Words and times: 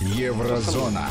Еврозона. 0.00 1.10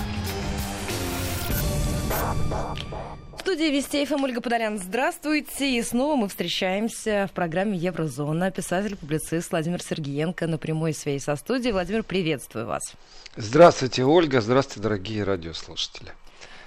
В 3.38 3.42
студии 3.42 3.70
Вести 3.70 4.04
ФМ 4.04 4.24
Ольга 4.24 4.42
Подолян. 4.42 4.80
Здравствуйте. 4.80 5.78
И 5.78 5.84
снова 5.84 6.16
мы 6.16 6.28
встречаемся 6.28 7.28
в 7.30 7.36
программе 7.36 7.78
Еврозона. 7.78 8.50
Писатель-публицист 8.50 9.52
Владимир 9.52 9.84
Сергеенко 9.84 10.48
на 10.48 10.58
прямой 10.58 10.96
связи 10.96 11.24
со 11.24 11.36
студией. 11.36 11.72
Владимир, 11.72 12.02
приветствую 12.02 12.66
вас. 12.66 12.94
Здравствуйте, 13.36 14.06
Ольга. 14.06 14.42
Здравствуйте, 14.42 14.82
дорогие 14.82 15.24
радиослушатели. 15.24 16.12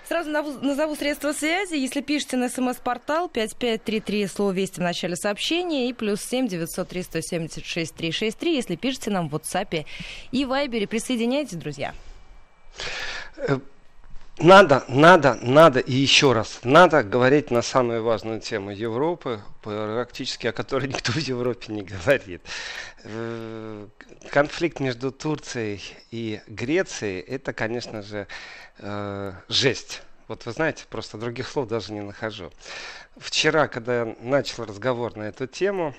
Сразу 0.09 0.31
назову 0.31 0.95
средства 0.95 1.33
связи. 1.33 1.75
Если 1.75 2.03
пишете 2.03 2.37
на 2.37 2.49
смс-портал 2.49 3.29
5533, 3.31 4.27
слово 4.29 4.53
«Вести» 4.53 4.79
в 4.79 4.83
начале 4.85 5.17
сообщения, 5.17 5.89
и 5.89 5.93
плюс 5.93 6.21
7 6.21 6.47
903 6.47 7.03
176 7.03 7.95
363, 7.95 8.55
если 8.55 8.77
пишете 8.77 9.11
нам 9.11 9.29
в 9.29 9.35
WhatsApp 9.35 9.87
и 10.31 10.45
Viber. 10.45 10.87
Присоединяйтесь, 10.87 11.57
друзья. 11.57 11.95
Э, 13.37 13.59
надо, 14.39 14.85
надо, 14.89 15.39
надо 15.43 15.79
и 15.79 15.93
еще 15.93 16.33
раз, 16.33 16.61
надо 16.65 17.03
говорить 17.03 17.51
на 17.51 17.63
самую 17.63 18.03
важную 18.03 18.41
тему 18.41 18.71
Европы, 18.71 19.41
практически 19.63 20.47
о 20.47 20.53
которой 20.53 20.89
никто 20.89 21.13
в 21.13 21.17
Европе 21.17 21.73
не 21.73 21.83
говорит. 21.83 22.43
Э, 23.05 23.87
конфликт 24.31 24.81
между 24.81 25.13
Турцией 25.13 25.83
и 26.11 26.41
Грецией, 26.47 27.21
это, 27.21 27.53
конечно 27.53 28.03
же, 28.03 28.27
э, 28.79 29.33
жесть. 29.49 30.03
Вот 30.29 30.47
вы 30.47 30.53
знаете, 30.53 30.85
просто 30.89 31.19
других 31.19 31.49
слов 31.49 31.69
даже 31.69 31.93
не 31.93 32.01
нахожу. 32.01 32.51
Вчера, 33.19 33.69
когда 33.69 34.01
я 34.01 34.17
начал 34.21 34.65
разговор 34.65 35.15
на 35.17 35.25
эту 35.25 35.47
тему, 35.47 35.95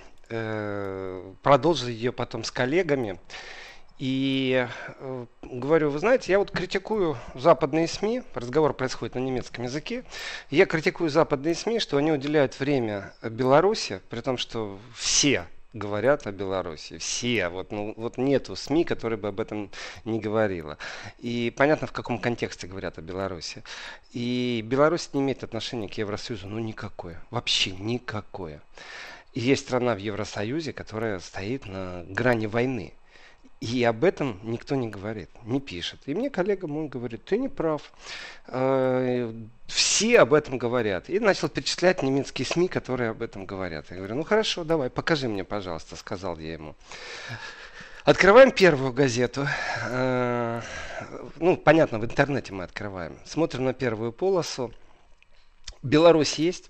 продолжил 1.44 1.90
ее 1.90 2.12
потом 2.12 2.44
с 2.44 2.50
коллегами, 2.50 3.20
и 4.04 4.68
э, 5.00 5.26
говорю, 5.44 5.90
вы 5.90 5.98
знаете, 5.98 6.34
я 6.34 6.40
вот 6.40 6.52
критикую 6.52 7.16
западные 7.36 7.88
СМИ, 7.88 8.24
разговор 8.34 8.74
происходит 8.74 9.16
на 9.16 9.20
немецком 9.20 9.64
языке, 9.64 10.04
я 10.50 10.66
критикую 10.66 11.10
западные 11.10 11.56
СМИ, 11.56 11.80
что 11.80 11.96
они 11.96 12.12
уделяют 12.12 12.60
время 12.60 13.14
Беларуси, 13.22 14.02
при 14.10 14.20
том, 14.20 14.38
что 14.38 14.78
все 14.94 15.48
говорят 15.72 16.28
о 16.28 16.34
Беларуси. 16.34 16.98
Все. 16.98 17.48
Вот, 17.48 17.72
ну, 17.72 17.94
вот 17.96 18.18
нету 18.18 18.58
СМИ, 18.58 18.84
которые 18.84 19.18
бы 19.18 19.30
об 19.30 19.40
этом 19.40 19.72
не 20.04 20.20
говорила. 20.20 20.78
И 21.20 21.54
понятно, 21.56 21.88
в 21.88 21.94
каком 21.94 22.20
контексте 22.20 22.68
говорят 22.68 22.98
о 22.98 23.02
Беларуси. 23.02 23.64
И 24.12 24.62
Беларусь 24.66 25.12
не 25.14 25.22
имеет 25.22 25.46
отношения 25.46 25.88
к 25.88 25.94
Евросоюзу. 25.94 26.50
Ну, 26.50 26.60
никакое. 26.60 27.24
Вообще 27.30 27.72
никакое. 27.72 28.62
И 29.32 29.40
есть 29.40 29.64
страна 29.64 29.96
в 29.96 30.00
Евросоюзе, 30.00 30.74
которая 30.74 31.20
стоит 31.20 31.66
на 31.68 32.04
грани 32.10 32.48
войны. 32.48 32.94
И 33.64 33.82
об 33.86 34.04
этом 34.04 34.42
никто 34.44 34.76
не 34.76 34.90
говорит, 34.90 35.30
не 35.46 35.62
пишет. 35.62 36.02
И 36.06 36.14
мне 36.14 36.30
коллега 36.30 36.68
мой 36.68 36.90
говорит, 36.90 37.24
ты 37.24 37.38
не 37.38 37.48
прав. 37.48 37.94
Э, 38.48 39.34
все 39.68 40.20
об 40.20 40.34
этом 40.34 40.58
говорят. 40.58 41.10
И 41.10 41.18
начал 41.18 41.48
перечислять 41.48 42.04
немецкие 42.04 42.46
СМИ, 42.46 42.68
которые 42.68 43.12
об 43.12 43.22
этом 43.22 43.46
говорят. 43.46 43.90
Я 43.90 43.96
говорю, 43.96 44.16
ну 44.16 44.24
хорошо, 44.26 44.66
давай, 44.66 44.90
покажи 44.90 45.30
мне, 45.30 45.46
пожалуйста, 45.46 45.96
сказал 45.96 46.38
я 46.40 46.52
ему. 46.52 46.76
Открываем 48.04 48.52
первую 48.52 48.92
газету. 48.92 49.48
Э, 49.86 50.62
ну, 51.38 51.56
понятно, 51.56 52.00
в 52.00 52.04
интернете 52.04 52.52
мы 52.52 52.66
открываем. 52.66 53.18
Смотрим 53.24 53.64
на 53.64 53.74
первую 53.74 54.12
полосу. 54.12 54.74
Беларусь 55.82 56.34
есть. 56.34 56.70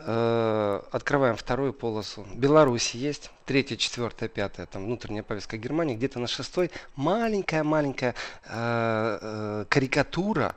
Э, 0.00 0.80
открываем 0.92 1.36
вторую 1.36 1.72
полосу. 1.72 2.24
Беларусь 2.34 2.92
есть. 2.92 3.30
Третья, 3.46 3.76
четвертая, 3.76 4.28
пятая. 4.28 4.66
Там 4.66 4.84
внутренняя 4.84 5.24
повестка 5.24 5.56
Германии. 5.56 5.96
Где-то 5.96 6.20
на 6.20 6.28
шестой 6.28 6.70
маленькая-маленькая 6.94 8.14
э, 8.44 9.18
э, 9.20 9.64
карикатура 9.68 10.54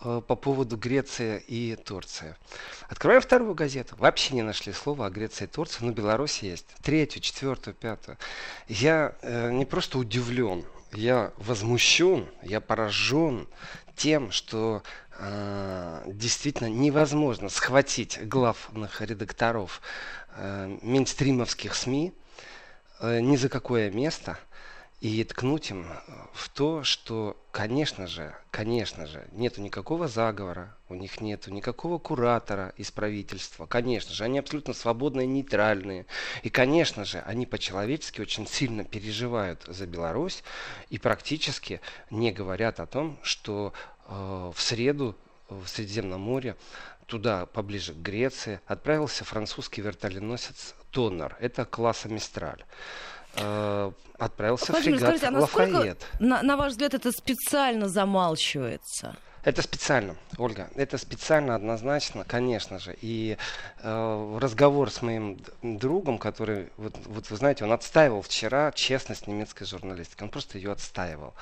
по 0.00 0.34
поводу 0.34 0.78
Греции 0.78 1.44
и 1.46 1.76
Турции. 1.76 2.34
Открываем 2.88 3.20
вторую 3.20 3.54
газету. 3.54 3.94
Вообще 3.98 4.34
не 4.34 4.42
нашли 4.42 4.72
слова 4.72 5.06
о 5.06 5.10
Греции 5.10 5.44
и 5.44 5.46
Турции, 5.46 5.84
но 5.84 5.92
Беларусь 5.92 6.38
есть. 6.38 6.66
Третью, 6.82 7.20
четвертую, 7.20 7.74
пятую. 7.74 8.16
Я 8.66 9.14
э, 9.20 9.52
не 9.52 9.66
просто 9.66 9.98
удивлен, 9.98 10.64
я 10.92 11.32
возмущен, 11.36 12.26
я 12.42 12.60
поражен 12.60 13.46
тем, 14.00 14.30
что 14.30 14.82
э, 15.18 16.02
действительно 16.06 16.68
невозможно 16.68 17.50
схватить 17.50 18.18
главных 18.26 19.02
редакторов 19.02 19.82
э, 20.36 20.78
мейнстримовских 20.80 21.74
СМИ 21.74 22.14
э, 23.00 23.20
ни 23.20 23.36
за 23.36 23.50
какое 23.50 23.90
место– 23.90 24.38
и 25.00 25.24
ткнуть 25.24 25.70
им 25.70 25.86
э, 25.86 25.96
в 26.32 26.48
то, 26.50 26.84
что, 26.84 27.36
конечно 27.52 28.06
же, 28.06 28.34
конечно 28.50 29.06
же, 29.06 29.26
нету 29.32 29.62
никакого 29.62 30.08
заговора, 30.08 30.76
у 30.88 30.94
них 30.94 31.20
нету 31.20 31.50
никакого 31.50 31.98
куратора 31.98 32.74
из 32.76 32.90
правительства, 32.90 33.66
конечно 33.66 34.12
же, 34.12 34.24
они 34.24 34.38
абсолютно 34.38 34.74
свободные, 34.74 35.26
нейтральные, 35.26 36.06
и, 36.42 36.50
конечно 36.50 37.04
же, 37.04 37.20
они 37.20 37.46
по-человечески 37.46 38.20
очень 38.20 38.46
сильно 38.46 38.84
переживают 38.84 39.64
за 39.66 39.86
Беларусь 39.86 40.42
и 40.90 40.98
практически 40.98 41.80
не 42.10 42.30
говорят 42.30 42.78
о 42.78 42.86
том, 42.86 43.18
что 43.22 43.72
э, 44.06 44.52
в 44.54 44.60
среду 44.60 45.16
в 45.48 45.66
Средиземном 45.66 46.20
море 46.20 46.56
туда, 47.06 47.46
поближе 47.46 47.92
к 47.92 47.96
Греции, 47.96 48.60
отправился 48.66 49.24
французский 49.24 49.82
вертоленосец 49.82 50.76
Тоннер. 50.92 51.36
Это 51.40 51.64
класса 51.64 52.08
Мистраль. 52.08 52.64
Э, 53.36 53.92
отправился 54.18 54.72
Владимир, 54.72 54.98
фрегат 54.98 55.18
скажите, 55.18 55.36
а 55.36 55.40
Лафайет. 55.40 56.06
На, 56.18 56.42
на 56.42 56.56
ваш 56.56 56.72
взгляд, 56.72 56.94
это 56.94 57.10
специально 57.12 57.88
замалчивается? 57.88 59.16
Это 59.42 59.62
специально, 59.62 60.16
Ольга, 60.36 60.68
это 60.74 60.98
специально, 60.98 61.54
однозначно, 61.54 62.24
конечно 62.24 62.78
же. 62.78 62.94
И 63.00 63.38
э, 63.78 64.38
разговор 64.38 64.90
с 64.90 65.00
моим 65.00 65.38
другом, 65.62 66.18
который, 66.18 66.68
вот, 66.76 66.94
вот 67.06 67.30
вы 67.30 67.36
знаете, 67.36 67.64
он 67.64 67.72
отстаивал 67.72 68.20
вчера 68.20 68.70
честность 68.72 69.26
немецкой 69.26 69.64
журналистики, 69.64 70.22
он 70.22 70.28
просто 70.28 70.58
ее 70.58 70.72
отстаивал. 70.72 71.32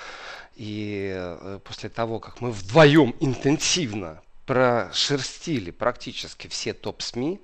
И 0.54 1.12
э, 1.12 1.58
после 1.64 1.88
того, 1.88 2.20
как 2.20 2.40
мы 2.40 2.52
вдвоем 2.52 3.16
интенсивно 3.18 4.22
прошерстили 4.46 5.72
практически 5.72 6.46
все 6.46 6.74
топ-СМИ, 6.74 7.40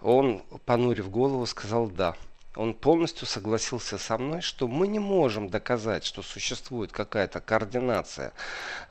он, 0.00 0.42
понурив 0.64 1.10
голову, 1.10 1.44
сказал 1.44 1.88
«да» 1.88 2.16
он 2.54 2.74
полностью 2.74 3.26
согласился 3.26 3.96
со 3.98 4.18
мной, 4.18 4.42
что 4.42 4.68
мы 4.68 4.86
не 4.86 4.98
можем 4.98 5.48
доказать, 5.48 6.04
что 6.04 6.22
существует 6.22 6.92
какая-то 6.92 7.40
координация. 7.40 8.32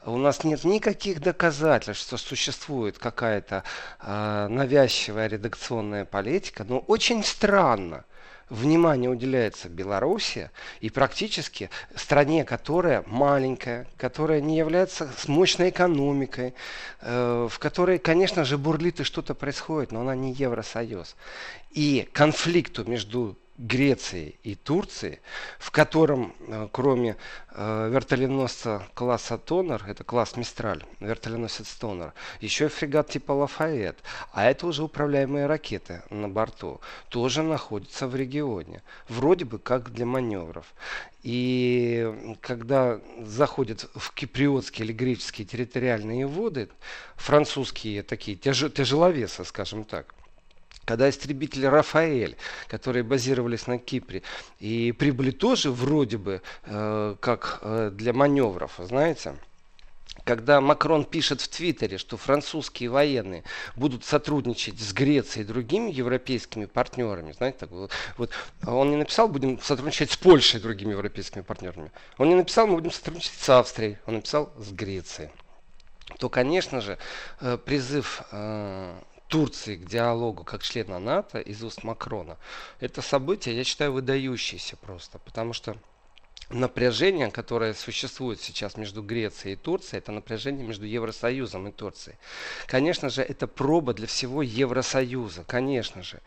У 0.06 0.18
нас 0.18 0.44
нет 0.44 0.64
никаких 0.64 1.22
доказательств, 1.22 2.08
что 2.08 2.18
существует 2.18 2.98
какая-то 2.98 3.64
э, 4.02 4.48
навязчивая 4.50 5.28
редакционная 5.28 6.06
политика, 6.06 6.64
но 6.64 6.80
очень 6.80 7.24
странно, 7.24 8.04
внимание 8.50 9.10
уделяется 9.10 9.70
Беларуси 9.70 10.52
и 10.82 10.90
практически 10.90 11.70
стране, 11.96 12.44
которая 12.44 13.04
маленькая, 13.08 13.88
которая 13.98 14.42
не 14.42 14.58
является 14.58 15.10
с 15.18 15.28
мощной 15.28 15.70
экономикой, 15.70 16.54
э, 17.00 17.48
в 17.50 17.60
которой, 17.60 17.98
конечно 17.98 18.44
же, 18.44 18.58
бурлит 18.58 19.00
и 19.00 19.04
что-то 19.04 19.34
происходит, 19.34 19.92
но 19.92 20.02
она 20.02 20.16
не 20.16 20.34
Евросоюз. 20.34 21.16
И 21.72 22.08
конфликту 22.12 22.84
между 22.84 23.38
Греции 23.62 24.40
и 24.42 24.56
Турции, 24.56 25.20
в 25.60 25.70
котором, 25.70 26.34
э, 26.40 26.68
кроме 26.72 27.16
э, 27.52 27.90
вертоленосца 27.92 28.88
класса 28.96 29.38
Тонер, 29.38 29.84
это 29.88 30.04
класс 30.04 30.36
Мистраль, 30.36 30.84
вертоленосец 31.00 31.68
Тонер, 31.76 32.14
еще 32.40 32.66
и 32.66 32.70
фрегат 32.70 33.10
типа 33.10 33.34
Лафайет, 33.34 34.00
а 34.34 34.50
это 34.50 34.66
уже 34.66 34.84
управляемые 34.84 35.46
ракеты 35.46 36.02
на 36.10 36.28
борту, 36.28 36.82
тоже 37.10 37.44
находятся 37.44 38.08
в 38.12 38.16
регионе, 38.16 38.84
вроде 39.10 39.46
бы 39.46 39.58
как 39.58 39.92
для 39.92 40.06
маневров. 40.06 40.74
И 41.24 42.36
когда 42.42 43.00
заходят 43.24 43.90
в 43.96 44.14
киприотские 44.14 44.86
или 44.86 44.94
греческие 44.94 45.48
территориальные 45.48 46.28
воды, 46.28 46.70
французские 47.16 48.04
такие 48.04 48.38
тяжеловесы, 48.38 49.44
скажем 49.46 49.84
так, 49.84 50.14
когда 50.86 51.10
истребители 51.10 51.66
«Рафаэль», 51.66 52.36
которые 52.68 53.04
базировались 53.04 53.68
на 53.68 53.78
Кипре, 53.78 54.24
и 54.60 54.92
прибыли 54.92 55.32
тоже 55.32 55.72
вроде 55.72 56.18
бы 56.18 56.42
э, 56.66 57.16
как 57.20 57.60
э, 57.62 57.92
для 57.94 58.14
маневров, 58.14 58.74
знаете, 58.80 59.36
когда 60.24 60.62
Макрон 60.62 61.06
пишет 61.06 61.42
в 61.42 61.48
Твиттере, 61.48 61.98
что 61.98 62.18
французские 62.18 62.90
военные 62.90 63.44
будут 63.76 64.04
сотрудничать 64.04 64.80
с 64.80 64.94
Грецией 64.94 65.44
и 65.44 65.48
другими 65.48 65.92
европейскими 65.92 66.66
партнерами, 66.66 67.32
знаете, 67.32 67.60
так, 67.60 67.72
вот, 67.72 67.92
вот 68.18 68.32
он 68.66 68.92
не 68.92 68.98
написал, 68.98 69.28
будем 69.28 69.60
сотрудничать 69.62 70.12
с 70.12 70.18
Польшей 70.18 70.60
и 70.60 70.64
другими 70.64 70.92
европейскими 70.92 71.42
партнерами. 71.42 71.92
Он 72.18 72.30
не 72.30 72.36
написал, 72.36 72.68
мы 72.68 72.76
будем 72.76 72.92
сотрудничать 72.92 73.34
с 73.34 73.50
Австрией, 73.50 73.98
он 74.06 74.16
написал 74.16 74.52
с 74.58 74.72
Грецией. 74.72 75.30
То, 76.20 76.30
конечно 76.30 76.82
же, 76.82 76.98
э, 77.40 77.58
призыв 77.58 78.24
э, 78.32 79.00
Турции 79.28 79.78
к 79.78 79.86
диалогу 79.86 80.44
как 80.44 80.62
члена 80.62 81.00
НАТО 81.00 81.40
из 81.40 81.64
уст 81.64 81.84
Макрона, 81.84 82.38
это 82.80 83.02
событие, 83.02 83.56
я 83.56 83.64
считаю, 83.64 83.94
выдающееся 83.94 84.76
просто, 84.76 85.20
потому 85.20 85.54
что 85.54 85.78
напряжение, 86.54 87.32
которое 87.32 87.74
существует 87.74 88.40
сейчас 88.42 88.78
между 88.78 89.02
Грецией 89.02 89.54
и 89.54 89.56
Турцией, 89.56 90.00
это 90.00 90.12
напряжение 90.12 90.66
между 90.66 90.86
Евросоюзом 90.86 91.68
и 91.68 91.72
Турцией. 91.72 92.18
Конечно 92.68 93.10
же, 93.10 93.22
это 93.22 93.48
проба 93.48 93.94
для 93.94 94.08
всего 94.08 94.42
Евросоюза, 94.42 95.44
конечно 95.48 96.04
же. 96.04 96.20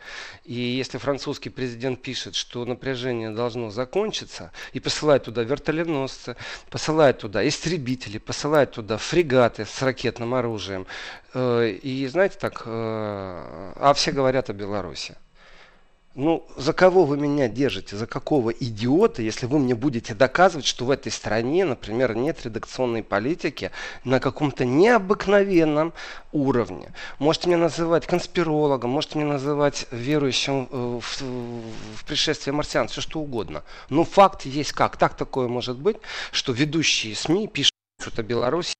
И 0.43 0.53
если 0.53 0.97
французский 0.97 1.49
президент 1.49 2.01
пишет, 2.01 2.35
что 2.35 2.65
напряжение 2.65 3.31
должно 3.31 3.69
закончиться, 3.69 4.51
и 4.73 4.79
посылает 4.79 5.23
туда 5.23 5.43
вертоленосцы, 5.43 6.35
посылает 6.69 7.19
туда 7.19 7.47
истребители, 7.47 8.17
посылает 8.17 8.71
туда 8.71 8.97
фрегаты 8.97 9.65
с 9.65 9.81
ракетным 9.81 10.33
оружием, 10.33 10.85
э, 11.33 11.69
и 11.69 12.07
знаете 12.07 12.37
так, 12.39 12.63
э, 12.65 13.73
а 13.75 13.93
все 13.95 14.11
говорят 14.11 14.49
о 14.49 14.53
Беларуси. 14.53 15.15
Ну, 16.15 16.47
за 16.55 16.71
кого 16.71 17.03
вы 17.03 17.17
меня 17.17 17.49
держите? 17.49 17.97
За 17.97 18.07
какого 18.07 18.51
идиота, 18.51 19.21
если 19.21 19.47
вы 19.47 19.59
мне 19.59 19.75
будете 19.75 20.13
доказывать, 20.13 20.65
что 20.65 20.85
в 20.85 20.91
этой 20.91 21.11
стране, 21.11 21.65
например, 21.65 22.15
нет 22.15 22.45
редакционной 22.45 23.03
политики 23.03 23.71
на 24.05 24.21
каком-то 24.21 24.63
необыкновенном 24.63 25.91
уровне? 26.31 26.93
Можете 27.19 27.49
меня 27.49 27.57
называть 27.57 28.07
конспирологом, 28.07 28.91
можете 28.91 29.19
меня 29.19 29.33
называть 29.33 29.87
верующим 29.91 30.69
э, 30.71 30.99
в, 31.01 31.21
в 31.21 32.05
пришествие 32.05 32.53
марсиан, 32.53 32.87
все 32.87 33.01
что 33.01 33.19
угодно. 33.19 33.63
Но 33.89 34.05
факт 34.05 34.45
есть 34.45 34.71
как. 34.71 34.95
Так 34.95 35.17
такое 35.17 35.49
может 35.49 35.77
быть, 35.77 35.97
что 36.31 36.53
ведущие 36.53 37.13
СМИ 37.13 37.49
пишут 37.49 37.73
о 38.15 38.23
Беларуси 38.23 38.74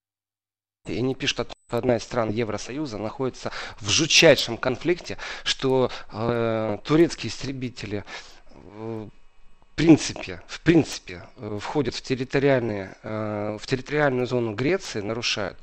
и 0.86 0.98
они 0.98 1.16
пишут, 1.16 1.52
что 1.68 1.78
одна 1.78 1.98
из 1.98 2.04
стран 2.04 2.30
Евросоюза 2.30 2.98
находится 2.98 3.52
в 3.80 3.90
жутчайшем 3.90 4.58
конфликте, 4.58 5.18
что 5.44 5.90
э, 6.12 6.78
турецкие 6.84 7.30
истребители 7.30 8.04
э, 8.54 9.08
в 9.76 9.78
принципе, 9.78 10.42
в 10.48 10.62
принципе 10.62 11.24
э, 11.36 11.60
входят 11.62 11.96
в, 11.96 12.02
территориальные, 12.02 12.96
э, 13.04 13.58
в 13.60 13.68
территориальную 13.68 14.26
зону 14.26 14.54
Греции, 14.54 15.02
нарушают, 15.02 15.58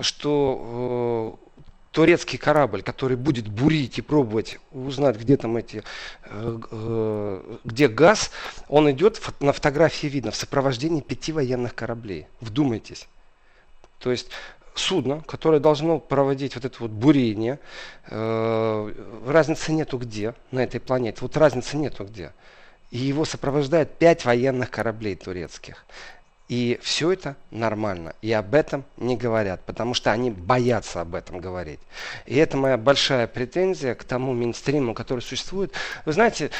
что 0.00 1.38
э, 1.38 1.62
турецкий 1.92 2.36
корабль, 2.36 2.82
который 2.82 3.16
будет 3.16 3.46
бурить 3.46 3.98
и 3.98 4.02
пробовать 4.02 4.58
узнать, 4.72 5.16
где 5.20 5.36
там 5.36 5.56
эти, 5.56 5.84
где 7.62 7.86
газ, 7.86 8.32
он 8.66 8.90
идет, 8.90 9.22
на 9.38 9.52
фотографии 9.52 10.08
видно, 10.08 10.32
в 10.32 10.36
сопровождении 10.36 11.00
пяти 11.00 11.30
военных 11.30 11.76
кораблей. 11.76 12.26
Вдумайтесь. 12.40 13.06
То 14.04 14.10
есть 14.10 14.28
судно, 14.74 15.22
которое 15.26 15.60
должно 15.60 15.98
проводить 15.98 16.56
вот 16.56 16.66
это 16.66 16.76
вот 16.78 16.90
бурение, 16.90 17.58
э, 18.10 18.92
разницы 19.26 19.72
нету 19.72 19.96
где 19.96 20.34
на 20.50 20.60
этой 20.62 20.78
планете. 20.78 21.18
Вот 21.22 21.34
разницы 21.38 21.78
нету 21.78 22.04
где. 22.04 22.32
И 22.90 22.98
его 22.98 23.24
сопровождает 23.24 23.94
пять 23.94 24.26
военных 24.26 24.70
кораблей 24.70 25.16
турецких. 25.16 25.86
И 26.50 26.78
все 26.82 27.12
это 27.12 27.36
нормально. 27.50 28.14
И 28.20 28.30
об 28.30 28.54
этом 28.54 28.84
не 28.98 29.16
говорят, 29.16 29.62
потому 29.64 29.94
что 29.94 30.12
они 30.12 30.30
боятся 30.30 31.00
об 31.00 31.14
этом 31.14 31.38
говорить. 31.38 31.80
И 32.26 32.36
это 32.36 32.58
моя 32.58 32.76
большая 32.76 33.26
претензия 33.26 33.94
к 33.94 34.04
тому 34.04 34.34
минстриму, 34.34 34.92
который 34.92 35.20
существует. 35.20 35.72
Вы 36.04 36.12
знаете, 36.12 36.50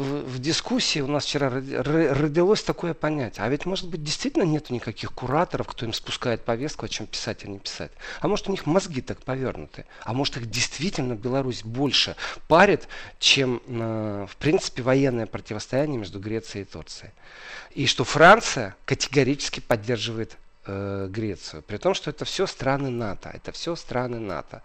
в, 0.00 0.38
дискуссии 0.38 1.00
у 1.00 1.06
нас 1.06 1.24
вчера 1.24 1.50
родилось 1.50 2.62
такое 2.62 2.94
понятие. 2.94 3.44
А 3.44 3.48
ведь, 3.48 3.66
может 3.66 3.88
быть, 3.88 4.02
действительно 4.02 4.44
нет 4.44 4.70
никаких 4.70 5.12
кураторов, 5.12 5.68
кто 5.68 5.86
им 5.86 5.92
спускает 5.92 6.44
повестку, 6.44 6.86
о 6.86 6.88
чем 6.88 7.06
писать, 7.06 7.44
а 7.44 7.48
не 7.48 7.58
писать. 7.58 7.92
А 8.20 8.28
может, 8.28 8.48
у 8.48 8.50
них 8.50 8.66
мозги 8.66 9.00
так 9.00 9.22
повернуты. 9.22 9.86
А 10.02 10.12
может, 10.12 10.36
их 10.38 10.50
действительно 10.50 11.14
Беларусь 11.14 11.62
больше 11.62 12.16
парит, 12.48 12.88
чем, 13.18 13.62
э, 13.66 14.26
в 14.28 14.36
принципе, 14.36 14.82
военное 14.82 15.26
противостояние 15.26 15.98
между 15.98 16.18
Грецией 16.18 16.62
и 16.62 16.66
Турцией. 16.66 17.10
И 17.74 17.86
что 17.86 18.04
Франция 18.04 18.76
категорически 18.84 19.60
поддерживает 19.60 20.36
э, 20.70 21.08
Грецию. 21.10 21.62
При 21.62 21.78
том, 21.78 21.94
что 21.94 22.10
это 22.10 22.24
все 22.24 22.46
страны 22.46 22.90
НАТО. 22.90 23.30
Это 23.34 23.52
все 23.52 23.76
страны 23.76 24.18
НАТО. 24.18 24.62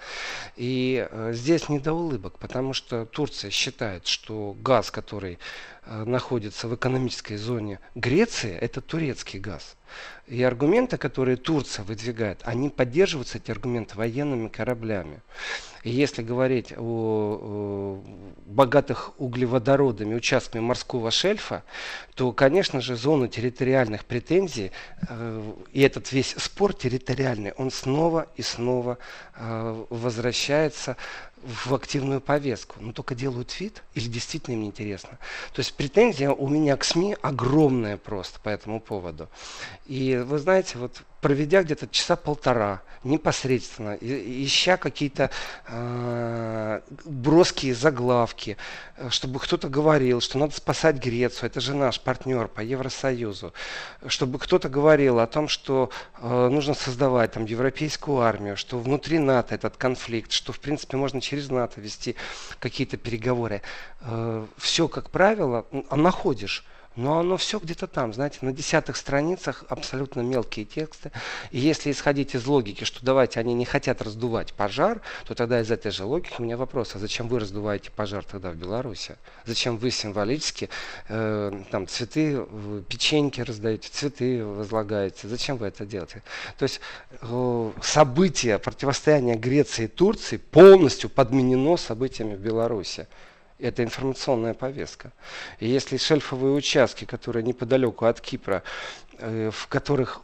И 0.55 1.07
э, 1.09 1.33
здесь 1.33 1.69
не 1.69 1.79
до 1.79 1.93
улыбок, 1.93 2.37
потому 2.39 2.73
что 2.73 3.05
Турция 3.05 3.51
считает, 3.51 4.07
что 4.07 4.55
газ, 4.61 4.91
который 4.91 5.39
находится 5.87 6.67
в 6.67 6.75
экономической 6.75 7.37
зоне 7.37 7.79
Греции, 7.95 8.57
это 8.57 8.81
турецкий 8.81 9.39
газ. 9.39 9.75
И 10.27 10.41
аргументы, 10.41 10.97
которые 10.97 11.37
Турция 11.37 11.85
выдвигает, 11.85 12.39
они 12.43 12.69
поддерживаются, 12.69 13.37
эти 13.37 13.51
аргументы, 13.51 13.95
военными 13.95 14.47
кораблями. 14.47 15.21
И 15.83 15.91
если 15.91 16.23
говорить 16.23 16.73
о, 16.75 16.81
о 16.81 18.03
богатых 18.47 19.13
углеводородами 19.19 20.15
участками 20.15 20.61
морского 20.61 21.11
шельфа, 21.11 21.63
то, 22.15 22.31
конечно 22.31 22.81
же, 22.81 22.95
зону 22.95 23.27
территориальных 23.27 24.03
претензий 24.05 24.71
э, 25.07 25.53
и 25.73 25.81
этот 25.81 26.11
весь 26.11 26.33
спор 26.39 26.73
территориальный, 26.73 27.53
он 27.57 27.69
снова 27.69 28.27
и 28.35 28.41
снова 28.41 28.97
э, 29.35 29.85
возвращается 29.91 30.97
в 31.45 31.75
активную 31.75 32.21
повестку, 32.21 32.77
но 32.79 32.91
только 32.91 33.13
делают 33.13 33.59
вид 33.59 33.83
или 33.93 34.07
действительно 34.07 34.55
им 34.55 34.65
интересно. 34.65 35.19
То 35.53 35.59
есть 35.59 35.73
претензия 35.75 36.31
у 36.31 36.47
меня 36.47 36.75
к 36.75 36.83
СМИ 36.83 37.17
огромная 37.21 37.97
просто 37.97 38.39
по 38.39 38.49
этому 38.49 38.79
поводу. 38.79 39.29
И 39.85 40.17
вы 40.25 40.39
знаете, 40.39 40.79
вот 40.79 41.03
проведя 41.25 41.63
где-то 41.63 41.87
часа 41.87 42.15
полтора 42.15 42.83
непосредственно, 43.03 43.97
ища 43.99 44.77
какие-то 44.77 45.31
э, 45.67 46.81
броские 47.03 47.73
заглавки, 47.73 48.57
э, 48.97 49.09
чтобы 49.09 49.39
кто-то 49.39 49.67
говорил, 49.67 50.21
что 50.21 50.37
надо 50.37 50.55
спасать 50.55 50.97
Грецию, 50.97 51.47
это 51.47 51.61
же 51.61 51.73
наш 51.73 51.99
партнер 51.99 52.47
по 52.47 52.61
Евросоюзу, 52.61 53.55
чтобы 54.05 54.37
кто-то 54.37 54.69
говорил 54.69 55.17
о 55.19 55.25
том, 55.25 55.47
что 55.47 55.89
э, 56.19 56.47
нужно 56.49 56.75
создавать 56.75 57.31
там 57.31 57.45
европейскую 57.45 58.19
армию, 58.19 58.55
что 58.55 58.77
внутри 58.77 59.17
НАТО 59.17 59.55
этот 59.55 59.77
конфликт, 59.77 60.31
что 60.31 60.53
в 60.53 60.59
принципе 60.59 60.95
можно 60.95 61.21
через 61.21 61.49
НАТО 61.49 61.81
вести 61.81 62.15
какие-то 62.59 62.97
переговоры. 62.97 63.63
Э, 64.01 64.45
все, 64.59 64.87
как 64.87 65.09
правило, 65.09 65.65
находишь 65.89 66.63
но 66.95 67.19
оно 67.19 67.37
все 67.37 67.59
где-то 67.59 67.87
там, 67.87 68.13
знаете, 68.13 68.39
на 68.41 68.53
десятых 68.53 68.95
страницах 68.95 69.65
абсолютно 69.69 70.21
мелкие 70.21 70.65
тексты. 70.65 71.11
И 71.51 71.59
если 71.59 71.91
исходить 71.91 72.35
из 72.35 72.45
логики, 72.45 72.83
что 72.83 73.03
давайте 73.03 73.39
они 73.39 73.53
не 73.53 73.65
хотят 73.65 74.01
раздувать 74.01 74.53
пожар, 74.53 75.01
то 75.25 75.35
тогда 75.35 75.59
из 75.61 75.71
этой 75.71 75.91
же 75.91 76.05
логики 76.05 76.35
у 76.39 76.43
меня 76.43 76.57
вопрос, 76.57 76.95
а 76.95 76.99
зачем 76.99 77.27
вы 77.27 77.39
раздуваете 77.39 77.91
пожар 77.91 78.23
тогда 78.23 78.51
в 78.51 78.55
Беларуси? 78.55 79.17
Зачем 79.45 79.77
вы 79.77 79.91
символически 79.91 80.69
э, 81.09 81.63
там 81.71 81.87
цветы, 81.87 82.45
печеньки 82.87 83.41
раздаете, 83.41 83.89
цветы 83.91 84.45
возлагаете? 84.45 85.27
Зачем 85.27 85.57
вы 85.57 85.67
это 85.67 85.85
делаете? 85.85 86.23
То 86.57 86.63
есть 86.63 86.79
э, 87.21 87.71
событие 87.81 88.57
противостояния 88.59 89.35
Греции 89.35 89.85
и 89.85 89.87
Турции 89.87 90.37
полностью 90.37 91.09
подменено 91.09 91.77
событиями 91.77 92.35
в 92.35 92.39
Беларуси 92.39 93.07
это 93.59 93.83
информационная 93.83 94.53
повестка. 94.53 95.11
И 95.59 95.67
если 95.67 95.97
шельфовые 95.97 96.53
участки, 96.53 97.05
которые 97.05 97.43
неподалеку 97.43 98.05
от 98.05 98.19
Кипра, 98.19 98.63
э, 99.17 99.49
в 99.51 99.67
которых 99.67 100.21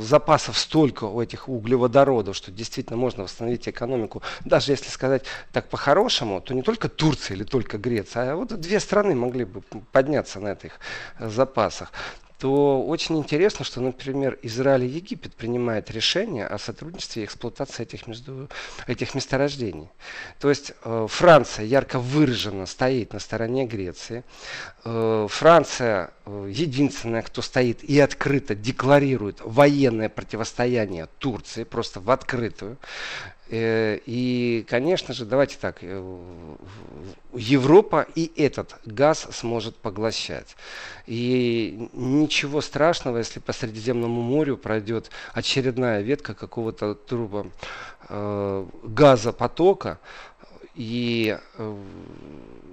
запасов 0.00 0.58
столько 0.58 1.04
у 1.04 1.20
этих 1.22 1.48
углеводородов, 1.48 2.36
что 2.36 2.50
действительно 2.50 2.98
можно 2.98 3.22
восстановить 3.22 3.68
экономику, 3.68 4.22
даже 4.44 4.72
если 4.72 4.90
сказать 4.90 5.24
так 5.52 5.68
по-хорошему, 5.68 6.40
то 6.40 6.52
не 6.54 6.62
только 6.62 6.88
Турция 6.88 7.36
или 7.36 7.44
только 7.44 7.78
Греция, 7.78 8.32
а 8.32 8.36
вот 8.36 8.60
две 8.60 8.80
страны 8.80 9.14
могли 9.14 9.44
бы 9.44 9.62
подняться 9.92 10.40
на 10.40 10.52
этих 10.52 10.78
запасах 11.18 11.90
то 12.42 12.82
очень 12.82 13.18
интересно, 13.18 13.64
что, 13.64 13.80
например, 13.80 14.36
Израиль 14.42 14.82
и 14.82 14.88
Египет 14.88 15.32
принимают 15.32 15.92
решение 15.92 16.44
о 16.44 16.58
сотрудничестве 16.58 17.22
и 17.22 17.24
эксплуатации 17.24 17.84
этих, 17.84 18.08
между, 18.08 18.48
этих 18.88 19.14
месторождений. 19.14 19.88
То 20.40 20.48
есть 20.48 20.72
э, 20.82 21.06
Франция 21.08 21.66
ярко 21.66 22.00
выраженно 22.00 22.66
стоит 22.66 23.12
на 23.12 23.20
стороне 23.20 23.64
Греции. 23.64 24.24
Э, 24.84 25.28
Франция 25.30 26.10
э, 26.26 26.50
единственная, 26.50 27.22
кто 27.22 27.42
стоит 27.42 27.84
и 27.84 28.00
открыто 28.00 28.56
декларирует 28.56 29.38
военное 29.44 30.08
противостояние 30.08 31.06
Турции, 31.20 31.62
просто 31.62 32.00
в 32.00 32.10
открытую. 32.10 32.76
Э, 33.52 33.98
и, 34.06 34.64
конечно 34.66 35.12
же, 35.12 35.26
давайте 35.26 35.58
так, 35.58 35.80
э, 35.82 36.56
Европа 37.34 38.06
и 38.14 38.32
этот 38.42 38.76
газ 38.86 39.28
сможет 39.30 39.76
поглощать. 39.76 40.56
И 41.06 41.90
ничего 41.92 42.62
страшного, 42.62 43.18
если 43.18 43.40
по 43.40 43.52
Средиземному 43.52 44.22
морю 44.22 44.56
пройдет 44.56 45.10
очередная 45.34 46.00
ветка 46.00 46.32
какого-то 46.32 46.94
труба 46.94 47.44
э, 48.08 48.66
газопотока, 48.84 49.98
и 50.74 51.36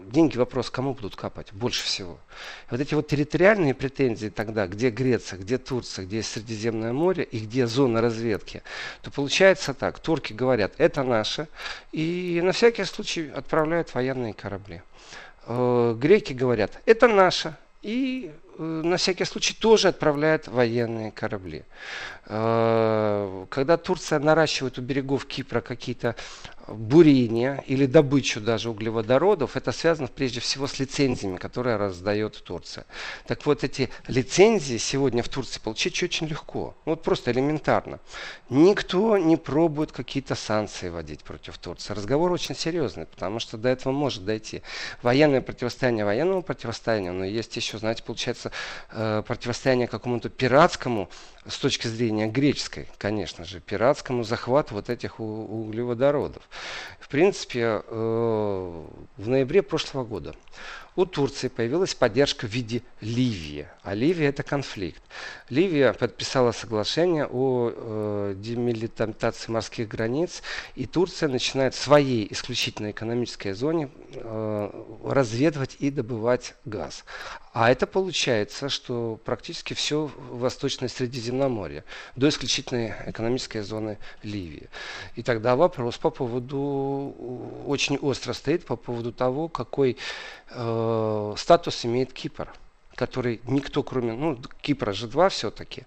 деньги 0.10 0.38
вопрос, 0.38 0.70
кому 0.70 0.94
будут 0.94 1.16
капать 1.16 1.54
больше 1.54 1.84
всего. 1.84 2.18
И 2.68 2.72
вот 2.72 2.82
эти 2.82 2.94
вот 2.94 3.08
территориальные 3.08 3.74
претензии 3.74 4.30
тогда, 4.30 4.68
где 4.68 4.90
Греция, 4.90 5.40
где 5.40 5.58
Турция, 5.58 6.06
где 6.06 6.24
Средиземное 6.24 6.94
море 6.94 7.24
и 7.24 7.40
где 7.40 7.68
зона 7.68 8.02
разведки, 8.02 8.64
то 9.02 9.12
получается 9.12 9.74
так, 9.74 10.00
турки 10.00 10.34
говорят, 10.34 10.74
это 10.78 11.04
наше, 11.04 11.48
и 11.92 12.42
на 12.44 12.52
всякий 12.52 12.84
случай 12.84 13.30
отправляют 13.30 13.94
военные 13.94 14.34
корабли. 14.34 14.82
Э, 15.46 15.96
греки 15.98 16.34
говорят, 16.34 16.80
это 16.86 17.08
наше, 17.08 17.56
и 17.82 18.32
на 18.60 18.98
всякий 18.98 19.26
случай 19.26 19.54
тоже 19.54 19.88
отправляет 19.88 20.48
военные 20.48 21.12
корабли. 21.12 21.64
Когда 22.26 23.78
Турция 23.78 24.20
наращивает 24.20 24.78
у 24.78 24.82
берегов 24.82 25.26
Кипра 25.26 25.62
какие-то 25.62 26.16
бурение 26.68 27.64
или 27.66 27.88
добычу 27.88 28.40
даже 28.42 28.70
углеводородов, 28.70 29.56
это 29.56 29.72
связано 29.72 30.08
прежде 30.08 30.40
всего 30.40 30.68
с 30.68 30.78
лицензиями, 30.78 31.38
которые 31.38 31.78
раздает 31.78 32.44
Турция. 32.44 32.86
Так 33.26 33.46
вот, 33.46 33.64
эти 33.64 33.90
лицензии 34.08 34.78
сегодня 34.78 35.24
в 35.24 35.30
Турции 35.30 35.60
получить 35.60 36.04
очень 36.04 36.28
легко. 36.28 36.76
Вот 36.86 37.02
просто 37.02 37.32
элементарно. 37.32 38.00
Никто 38.50 39.18
не 39.18 39.38
пробует 39.38 39.92
какие-то 39.92 40.36
санкции 40.36 40.90
вводить 40.90 41.24
против 41.24 41.58
Турции. 41.58 41.94
Разговор 41.94 42.32
очень 42.32 42.56
серьезный, 42.56 43.08
потому 43.08 43.40
что 43.40 43.58
до 43.58 43.70
этого 43.70 43.92
может 43.92 44.26
дойти. 44.26 44.62
Военное 45.02 45.42
противостояние 45.42 46.06
военному 46.06 46.44
противостоянию, 46.44 47.14
но 47.14 47.26
есть 47.26 47.56
еще, 47.56 47.80
знаете, 47.80 48.04
получается 48.04 48.49
э, 48.49 48.49
противостояние 48.90 49.88
какому-то 49.88 50.30
пиратскому 50.30 51.10
с 51.48 51.58
точки 51.58 51.88
зрения 51.88 52.28
греческой, 52.28 52.88
конечно 52.98 53.46
же, 53.46 53.60
пиратскому 53.60 54.24
захвату 54.24 54.76
вот 54.76 54.90
этих 54.90 55.20
углеводородов. 55.20 56.44
В 57.00 57.08
принципе, 57.08 57.82
э, 57.86 58.86
в 59.18 59.28
ноябре 59.28 59.62
прошлого 59.62 60.04
года 60.04 60.36
у 61.00 61.06
Турции 61.06 61.48
появилась 61.48 61.96
поддержка 61.96 62.46
в 62.46 62.50
виде 62.50 62.82
Ливии. 63.00 63.68
А 63.84 63.94
Ливия 63.94 64.28
это 64.28 64.44
конфликт. 64.44 65.02
Ливия 65.50 65.94
подписала 65.94 66.52
соглашение 66.52 67.26
о 67.26 67.72
э, 67.74 68.34
демилитаризации 68.36 69.52
морских 69.52 69.88
границ, 69.88 70.42
и 70.76 70.86
Турция 70.86 71.30
начинает 71.30 71.74
в 71.74 71.82
своей 71.82 72.28
исключительно 72.30 72.92
экономической 72.92 73.54
зоне 73.54 73.90
э, 74.14 74.70
разведывать 75.06 75.78
и 75.80 75.90
добывать 75.90 76.56
газ. 76.66 77.06
А 77.54 77.72
это 77.72 77.88
получается, 77.88 78.68
что 78.70 79.20
практически 79.24 79.74
все 79.74 80.12
Восточное 80.30 80.90
Средиземноморье, 81.30 81.84
до 82.16 82.30
исключительной 82.30 82.94
экономической 83.06 83.62
зоны 83.62 83.98
Ливии. 84.24 84.70
И 85.16 85.24
тогда 85.24 85.56
вопрос 85.56 85.98
по 85.98 86.10
поводу, 86.10 87.16
очень 87.66 87.98
остро 87.98 88.34
стоит 88.34 88.66
по 88.66 88.76
поводу 88.76 89.12
того, 89.12 89.48
какой 89.48 89.98
э, 90.50 91.34
статус 91.38 91.86
имеет 91.86 92.14
Кипр 92.14 92.50
который 92.96 93.40
никто 93.46 93.82
кроме, 93.82 94.12
ну, 94.12 94.38
Кипра 94.62 94.92
же 94.92 95.08
два 95.08 95.30
все-таки, 95.30 95.84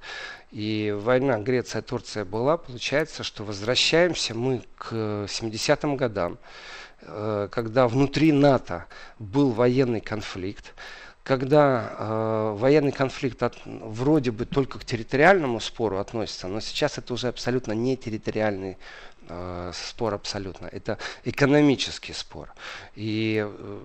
и 0.50 0.96
война 0.96 1.38
Греция-Турция 1.38 2.24
была, 2.24 2.56
получается, 2.56 3.22
что 3.22 3.44
возвращаемся 3.44 4.32
мы 4.34 4.62
к 4.78 4.94
70-м 4.94 5.98
годам, 5.98 6.38
э, 7.02 7.48
когда 7.52 7.86
внутри 7.86 8.32
НАТО 8.32 8.86
был 9.18 9.50
военный 9.50 10.00
конфликт, 10.00 10.72
когда 11.22 11.94
э, 11.98 12.56
военный 12.58 12.92
конфликт 12.92 13.42
от, 13.42 13.56
вроде 13.64 14.30
бы 14.32 14.44
только 14.44 14.78
к 14.78 14.84
территориальному 14.84 15.60
спору 15.60 15.98
относится, 15.98 16.48
но 16.48 16.60
сейчас 16.60 16.98
это 16.98 17.14
уже 17.14 17.28
абсолютно 17.28 17.72
не 17.72 17.96
территориальный 17.96 18.76
э, 19.28 19.72
спор 19.74 20.14
абсолютно. 20.14 20.66
Это 20.66 20.98
экономический 21.24 22.12
спор. 22.12 22.52
И 22.96 23.44
э, 23.46 23.78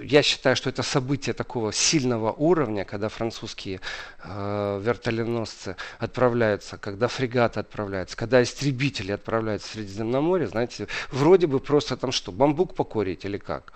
я 0.00 0.22
считаю, 0.22 0.56
что 0.56 0.70
это 0.70 0.82
событие 0.82 1.34
такого 1.34 1.72
сильного 1.72 2.32
уровня, 2.32 2.84
когда 2.84 3.08
французские 3.08 3.80
э, 4.24 4.80
вертоленосцы 4.82 5.76
отправляются, 5.98 6.78
когда 6.78 7.08
фрегаты 7.08 7.60
отправляются, 7.60 8.16
когда 8.16 8.42
истребители 8.42 9.12
отправляются 9.12 9.68
в 9.68 9.72
Средиземноморье, 9.72 10.48
знаете, 10.48 10.88
вроде 11.10 11.46
бы 11.46 11.60
просто 11.60 11.96
там 11.96 12.12
что, 12.12 12.32
бамбук 12.32 12.74
покорить 12.74 13.24
или 13.24 13.38
как. 13.38 13.72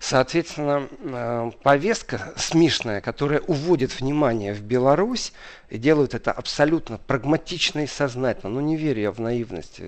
Соответственно, 0.00 0.88
э, 1.00 1.50
повестка 1.62 2.32
смешная, 2.36 3.00
которая 3.00 3.40
уводит 3.40 4.00
внимание 4.00 4.54
в 4.54 4.62
Беларусь, 4.62 5.32
и 5.70 5.78
делают 5.78 6.14
это 6.14 6.32
абсолютно 6.32 6.98
прагматично 6.98 7.80
и 7.80 7.86
сознательно. 7.86 8.52
Ну, 8.52 8.60
не 8.60 8.76
верю 8.76 9.02
я 9.02 9.12
в 9.12 9.20
наивность. 9.20 9.80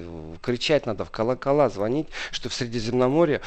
Кричать 0.43 0.87
надо 0.87 1.05
в 1.05 1.11
колокола, 1.11 1.69
звонить, 1.69 2.09
что 2.31 2.49
в 2.49 2.55
Средиземноморье 2.55 3.41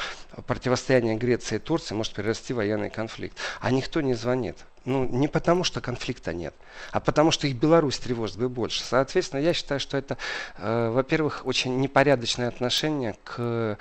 противостояние 0.46 1.16
Греции 1.16 1.56
и 1.56 1.58
Турции 1.58 1.94
может 1.94 2.14
перерасти 2.14 2.52
в 2.52 2.56
военный 2.56 2.90
конфликт. 2.90 3.36
А 3.60 3.70
никто 3.70 4.00
не 4.00 4.14
звонит. 4.14 4.56
Ну, 4.84 5.04
не 5.04 5.28
потому, 5.28 5.64
что 5.64 5.80
конфликта 5.80 6.34
нет, 6.34 6.54
а 6.92 7.00
потому, 7.00 7.30
что 7.30 7.46
их 7.46 7.56
Беларусь 7.56 7.98
тревожит 7.98 8.36
бы 8.36 8.50
больше. 8.50 8.82
Соответственно, 8.82 9.40
я 9.40 9.54
считаю, 9.54 9.80
что 9.80 9.96
это, 9.96 10.18
э, 10.58 10.90
во-первых, 10.90 11.46
очень 11.46 11.80
непорядочное 11.80 12.48
отношение 12.48 13.16
к, 13.24 13.36
э, 13.38 13.76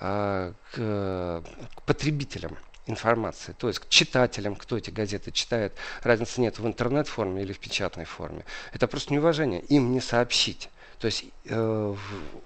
к, 0.00 0.52
к 0.72 1.82
потребителям 1.82 2.56
информации, 2.86 3.54
то 3.58 3.68
есть 3.68 3.80
к 3.80 3.88
читателям, 3.88 4.56
кто 4.56 4.78
эти 4.78 4.90
газеты 4.90 5.32
читает, 5.32 5.72
разницы 6.02 6.40
нет 6.40 6.58
в 6.58 6.66
интернет-форме 6.66 7.42
или 7.42 7.52
в 7.52 7.58
печатной 7.58 8.04
форме. 8.04 8.44
Это 8.72 8.86
просто 8.86 9.12
неуважение, 9.12 9.60
им 9.62 9.92
не 9.92 10.00
сообщить. 10.00 10.70
То 10.98 11.06
есть 11.06 11.24
э, 11.44 11.94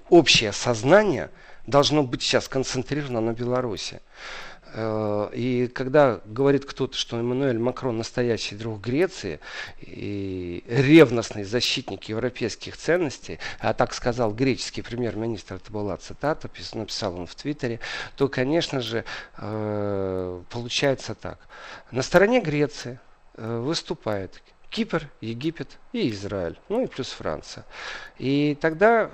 общее 0.09 0.52
сознание 0.52 1.30
должно 1.66 2.02
быть 2.02 2.23
сейчас 2.23 2.49
концентрировано 2.49 3.20
на 3.20 3.32
Беларуси. 3.32 4.00
Э, 4.72 5.30
и 5.32 5.68
когда 5.68 6.20
говорит 6.24 6.64
кто-то, 6.64 6.96
что 6.96 7.18
Эммануэль 7.18 7.58
Макрон 7.58 7.98
настоящий 7.98 8.54
друг 8.54 8.80
Греции 8.80 9.40
и 9.80 10.62
ревностный 10.68 11.44
защитник 11.44 12.04
европейских 12.04 12.76
ценностей, 12.76 13.38
а 13.58 13.74
так 13.74 13.94
сказал 13.94 14.32
греческий 14.32 14.82
премьер-министр, 14.82 15.56
это 15.56 15.72
была 15.72 15.96
цитата, 15.96 16.48
написал 16.74 17.16
он 17.16 17.26
в 17.26 17.34
Твиттере, 17.34 17.80
то, 18.16 18.28
конечно 18.28 18.80
же, 18.80 19.04
э, 19.38 20.42
получается 20.50 21.14
так. 21.14 21.38
На 21.90 22.02
стороне 22.02 22.40
Греции 22.40 23.00
э, 23.34 23.58
выступает 23.58 24.42
Кипр, 24.70 25.10
Египет 25.20 25.78
и 25.92 26.10
Израиль, 26.10 26.56
ну 26.68 26.84
и 26.84 26.86
плюс 26.86 27.08
Франция. 27.10 27.64
И 28.18 28.56
тогда, 28.60 29.10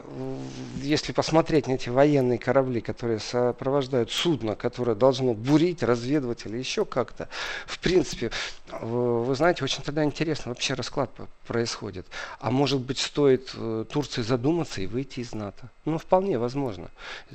если 0.83 1.13
посмотреть 1.13 1.67
на 1.67 1.73
эти 1.73 1.89
военные 1.89 2.39
корабли, 2.39 2.83
которые 2.83 3.21
сопровождают 3.21 4.11
судно, 4.11 4.55
которое 4.55 4.95
должно 4.95 5.33
бурить, 5.33 5.83
разведывать 5.83 6.45
или 6.45 6.59
еще 6.59 6.85
как-то, 6.85 7.31
в 7.67 7.79
принципе, 7.79 8.31
вы 8.71 9.35
знаете, 9.35 9.65
очень 9.65 9.83
тогда 9.83 10.05
интересно 10.05 10.51
вообще 10.51 10.75
расклад 10.75 11.11
происходит. 11.47 12.07
А 12.39 12.51
может 12.51 12.81
быть, 12.81 12.99
стоит 12.99 13.53
э, 13.55 13.85
Турции 13.91 14.21
задуматься 14.21 14.83
и 14.83 14.87
выйти 14.87 15.21
из 15.21 15.33
НАТО? 15.33 15.71
Ну, 15.87 15.97
вполне 15.97 16.39
возможно. 16.39 16.91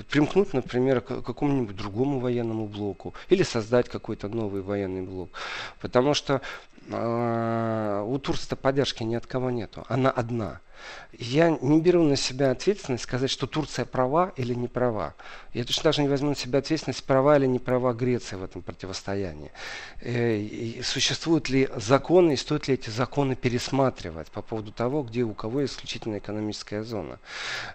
Примкнуть, 0.09 0.53
например, 0.53 1.01
к 1.01 1.21
какому-нибудь 1.21 1.75
другому 1.75 2.19
военному 2.19 2.67
блоку 2.67 3.15
или 3.29 3.41
создать 3.41 3.89
какой-то 3.89 4.27
новый 4.27 4.61
военный 4.61 5.01
блок. 5.01 5.29
Потому 5.79 6.13
что 6.13 6.41
у 6.93 8.17
Турции 8.19 8.55
поддержки 8.55 9.03
ни 9.03 9.15
от 9.15 9.25
кого 9.25 9.51
нету. 9.51 9.85
Она 9.87 10.11
одна. 10.11 10.59
Я 11.17 11.49
не 11.49 11.81
беру 11.81 12.03
на 12.03 12.15
себя 12.15 12.51
ответственность 12.51 13.03
сказать, 13.03 13.29
что 13.29 13.47
Турция 13.47 13.85
права 13.85 14.33
или 14.37 14.53
не 14.53 14.67
права. 14.67 15.13
Я 15.53 15.65
точно 15.65 15.83
даже 15.83 16.01
не 16.01 16.07
возьму 16.07 16.29
на 16.29 16.35
себя 16.35 16.59
ответственность, 16.59 17.03
права 17.03 17.37
или 17.37 17.45
не 17.45 17.59
права 17.59 17.93
Греция 17.93 18.39
в 18.39 18.43
этом 18.43 18.61
противостоянии. 18.61 19.51
Э, 19.99 20.81
существуют 20.83 21.49
ли 21.49 21.69
законы 21.75 22.33
и 22.33 22.37
стоит 22.37 22.67
ли 22.67 22.75
эти 22.75 22.89
законы 22.89 23.35
пересматривать 23.35 24.31
по 24.31 24.41
поводу 24.41 24.71
того, 24.71 25.03
где 25.03 25.23
у 25.23 25.33
кого 25.33 25.65
исключительно 25.65 26.17
экономическая 26.17 26.83
зона. 26.83 27.19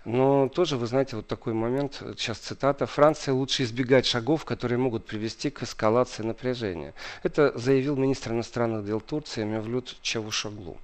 Но 0.04 0.48
тоже, 0.48 0.76
вы 0.76 0.86
знаете, 0.86 1.16
вот 1.16 1.26
такой 1.26 1.52
момент, 1.52 2.02
сейчас 2.16 2.38
цитата, 2.38 2.86
Франция 2.86 3.34
лучше 3.34 3.64
избегать 3.64 4.06
шагов, 4.06 4.44
которые 4.44 4.78
могут 4.78 5.04
привести 5.04 5.50
к 5.50 5.62
эскалации 5.62 6.22
напряжения. 6.22 6.94
Это 7.22 7.52
заявил 7.58 7.96
министр 7.96 8.32
иностранных 8.32 8.86
дел 8.86 9.00
Турции 9.00 9.44
Мевлют 9.44 9.96
Чавушаглу. 10.00 10.78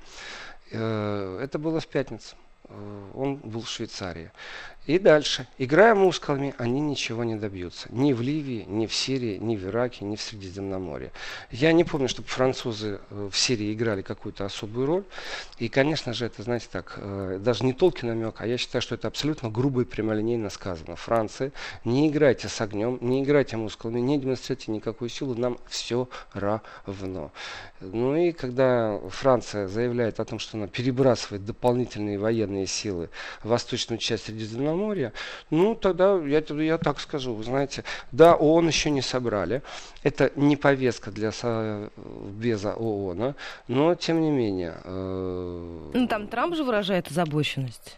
Э, 0.73 1.39
это 1.43 1.59
было 1.59 1.81
в 1.81 1.87
пятницу. 1.87 2.37
Э, 2.69 3.11
он 3.15 3.37
был 3.37 3.61
в 3.61 3.69
Швейцарии. 3.69 4.31
И 4.85 4.99
дальше. 4.99 5.47
Играя 5.59 5.95
мускулами, 5.95 6.57
они 6.59 6.81
ничего 6.81 7.23
не 7.23 7.37
добьются. 7.37 7.87
Ни 7.93 8.13
в 8.13 8.21
Ливии, 8.21 8.65
ни 8.67 8.89
в 8.89 8.95
Сирии, 8.95 9.39
ни 9.39 9.57
в 9.57 9.65
Ираке, 9.67 10.05
ни 10.05 10.17
в 10.17 10.21
Средиземноморье. 10.21 11.13
Я 11.53 11.73
не 11.73 11.85
помню, 11.85 12.09
чтобы 12.09 12.27
французы 12.27 12.99
э, 13.11 13.29
в 13.31 13.39
Сирии 13.39 13.73
играли 13.73 14.03
какую-то 14.03 14.45
особую 14.45 14.87
роль. 14.87 15.05
И, 15.59 15.69
конечно 15.69 16.13
же, 16.15 16.27
это, 16.27 16.43
знаете, 16.43 16.67
так, 16.73 16.95
э, 16.97 17.39
даже 17.41 17.65
не 17.65 17.75
толкий 17.75 18.07
намек, 18.07 18.41
а 18.41 18.47
я 18.49 18.59
считаю, 18.59 18.83
что 18.83 18.97
это 18.97 19.07
абсолютно 19.07 19.51
грубо 19.51 19.83
и 19.83 19.85
прямолинейно 19.85 20.51
сказано. 20.51 20.97
Франция, 20.97 21.53
не 21.85 22.09
играйте 22.09 22.49
с 22.49 22.61
огнем, 22.61 22.99
не 23.01 23.23
играйте 23.23 23.57
мускулами, 23.57 24.01
не 24.01 24.19
демонстрируйте 24.19 24.73
никакую 24.73 25.11
силу, 25.11 25.37
нам 25.37 25.59
все 25.69 26.09
равно. 26.33 27.31
Ну 27.81 28.17
и 28.17 28.33
когда 28.33 28.99
Франция 29.11 29.69
заявляет 29.69 30.19
о 30.19 30.25
том, 30.25 30.41
что 30.41 30.57
она 30.57 30.67
перебрасывает 30.67 31.45
дополнительные 31.45 32.19
военные 32.19 32.67
силы 32.67 33.11
в 33.45 33.49
восточную 33.51 34.01
часть 34.01 34.25
Средиземноморья, 34.25 34.72
Черноморья, 34.73 35.13
ну 35.51 35.75
тогда 35.75 36.19
я, 36.19 36.43
я 36.49 36.79
так 36.79 37.01
скажу, 37.01 37.35
вы 37.35 37.45
знаете, 37.45 37.85
да, 38.11 38.35
ООН 38.35 38.69
еще 38.69 38.91
не 38.91 39.03
собрали, 39.03 39.63
это 40.03 40.33
не 40.37 40.57
повестка 40.57 41.11
для 41.11 41.31
Совбеза 41.31 42.75
ООН, 42.75 43.35
но 43.69 43.95
тем 43.95 44.21
не 44.23 44.31
менее. 44.31 44.75
Э... 44.85 45.91
Ну 45.93 46.09
там 46.09 46.27
Трамп 46.27 46.57
же 46.57 46.65
выражает 46.65 47.09
озабоченность. 47.09 47.97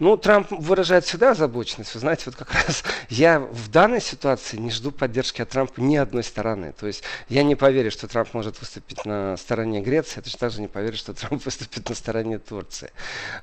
Ну, 0.00 0.16
Трамп 0.16 0.50
выражает 0.50 1.04
всегда 1.04 1.32
озабоченность. 1.32 1.92
Вы 1.92 2.00
знаете, 2.00 2.22
вот 2.26 2.34
как 2.34 2.54
раз 2.54 2.82
я 3.10 3.38
в 3.38 3.70
данной 3.70 4.00
ситуации 4.00 4.56
не 4.56 4.70
жду 4.70 4.92
поддержки 4.92 5.42
от 5.42 5.50
Трампа 5.50 5.78
ни 5.78 5.94
одной 5.96 6.24
стороны. 6.24 6.72
То 6.72 6.86
есть 6.86 7.02
я 7.28 7.42
не 7.42 7.54
поверю, 7.54 7.90
что 7.90 8.08
Трамп 8.08 8.32
может 8.32 8.58
выступить 8.60 9.04
на 9.04 9.36
стороне 9.36 9.82
Греции, 9.82 10.16
я 10.16 10.22
точно 10.22 10.38
так 10.38 10.52
же 10.52 10.62
не 10.62 10.68
поверю, 10.68 10.96
что 10.96 11.12
Трамп 11.20 11.44
выступит 11.44 11.86
на 11.90 11.94
стороне 11.94 12.38
Турции. 12.38 12.90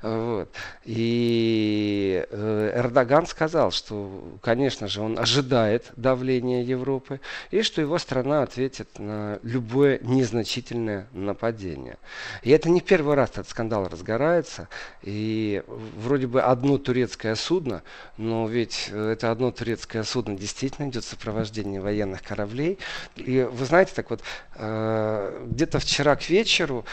Вот. 0.02 0.50
И 0.84 2.26
э, 2.28 2.72
Эрдоган 2.74 3.28
сказал, 3.28 3.70
что, 3.70 4.36
конечно 4.42 4.88
же, 4.88 5.00
он 5.00 5.16
ожидает 5.16 5.92
давления 5.94 6.64
Европы 6.64 7.20
и 7.52 7.62
что 7.62 7.80
его 7.80 7.98
страна 7.98 8.42
ответит 8.42 8.98
на 8.98 9.38
любое 9.44 10.00
незначительное 10.02 11.06
нападение. 11.12 11.98
И 12.42 12.50
это 12.50 12.68
не 12.68 12.80
первый 12.80 13.14
раз 13.14 13.30
этот 13.30 13.48
скандал 13.48 13.86
разгорается. 13.86 14.68
И 15.02 15.62
вроде 15.68 16.26
бы 16.26 16.47
одно 16.50 16.78
турецкое 16.78 17.34
судно, 17.34 17.82
но 18.16 18.48
ведь 18.48 18.88
э, 18.90 19.10
это 19.12 19.30
одно 19.30 19.50
турецкое 19.50 20.02
судно 20.02 20.36
действительно 20.36 20.88
идет 20.88 21.04
сопровождение 21.04 21.80
военных 21.80 22.22
кораблей. 22.22 22.78
И 23.16 23.42
вы 23.50 23.64
знаете, 23.64 23.92
так 23.94 24.10
вот, 24.10 24.22
э, 24.54 25.46
где-то 25.50 25.78
вчера 25.78 26.16
к 26.16 26.28
вечеру 26.28 26.84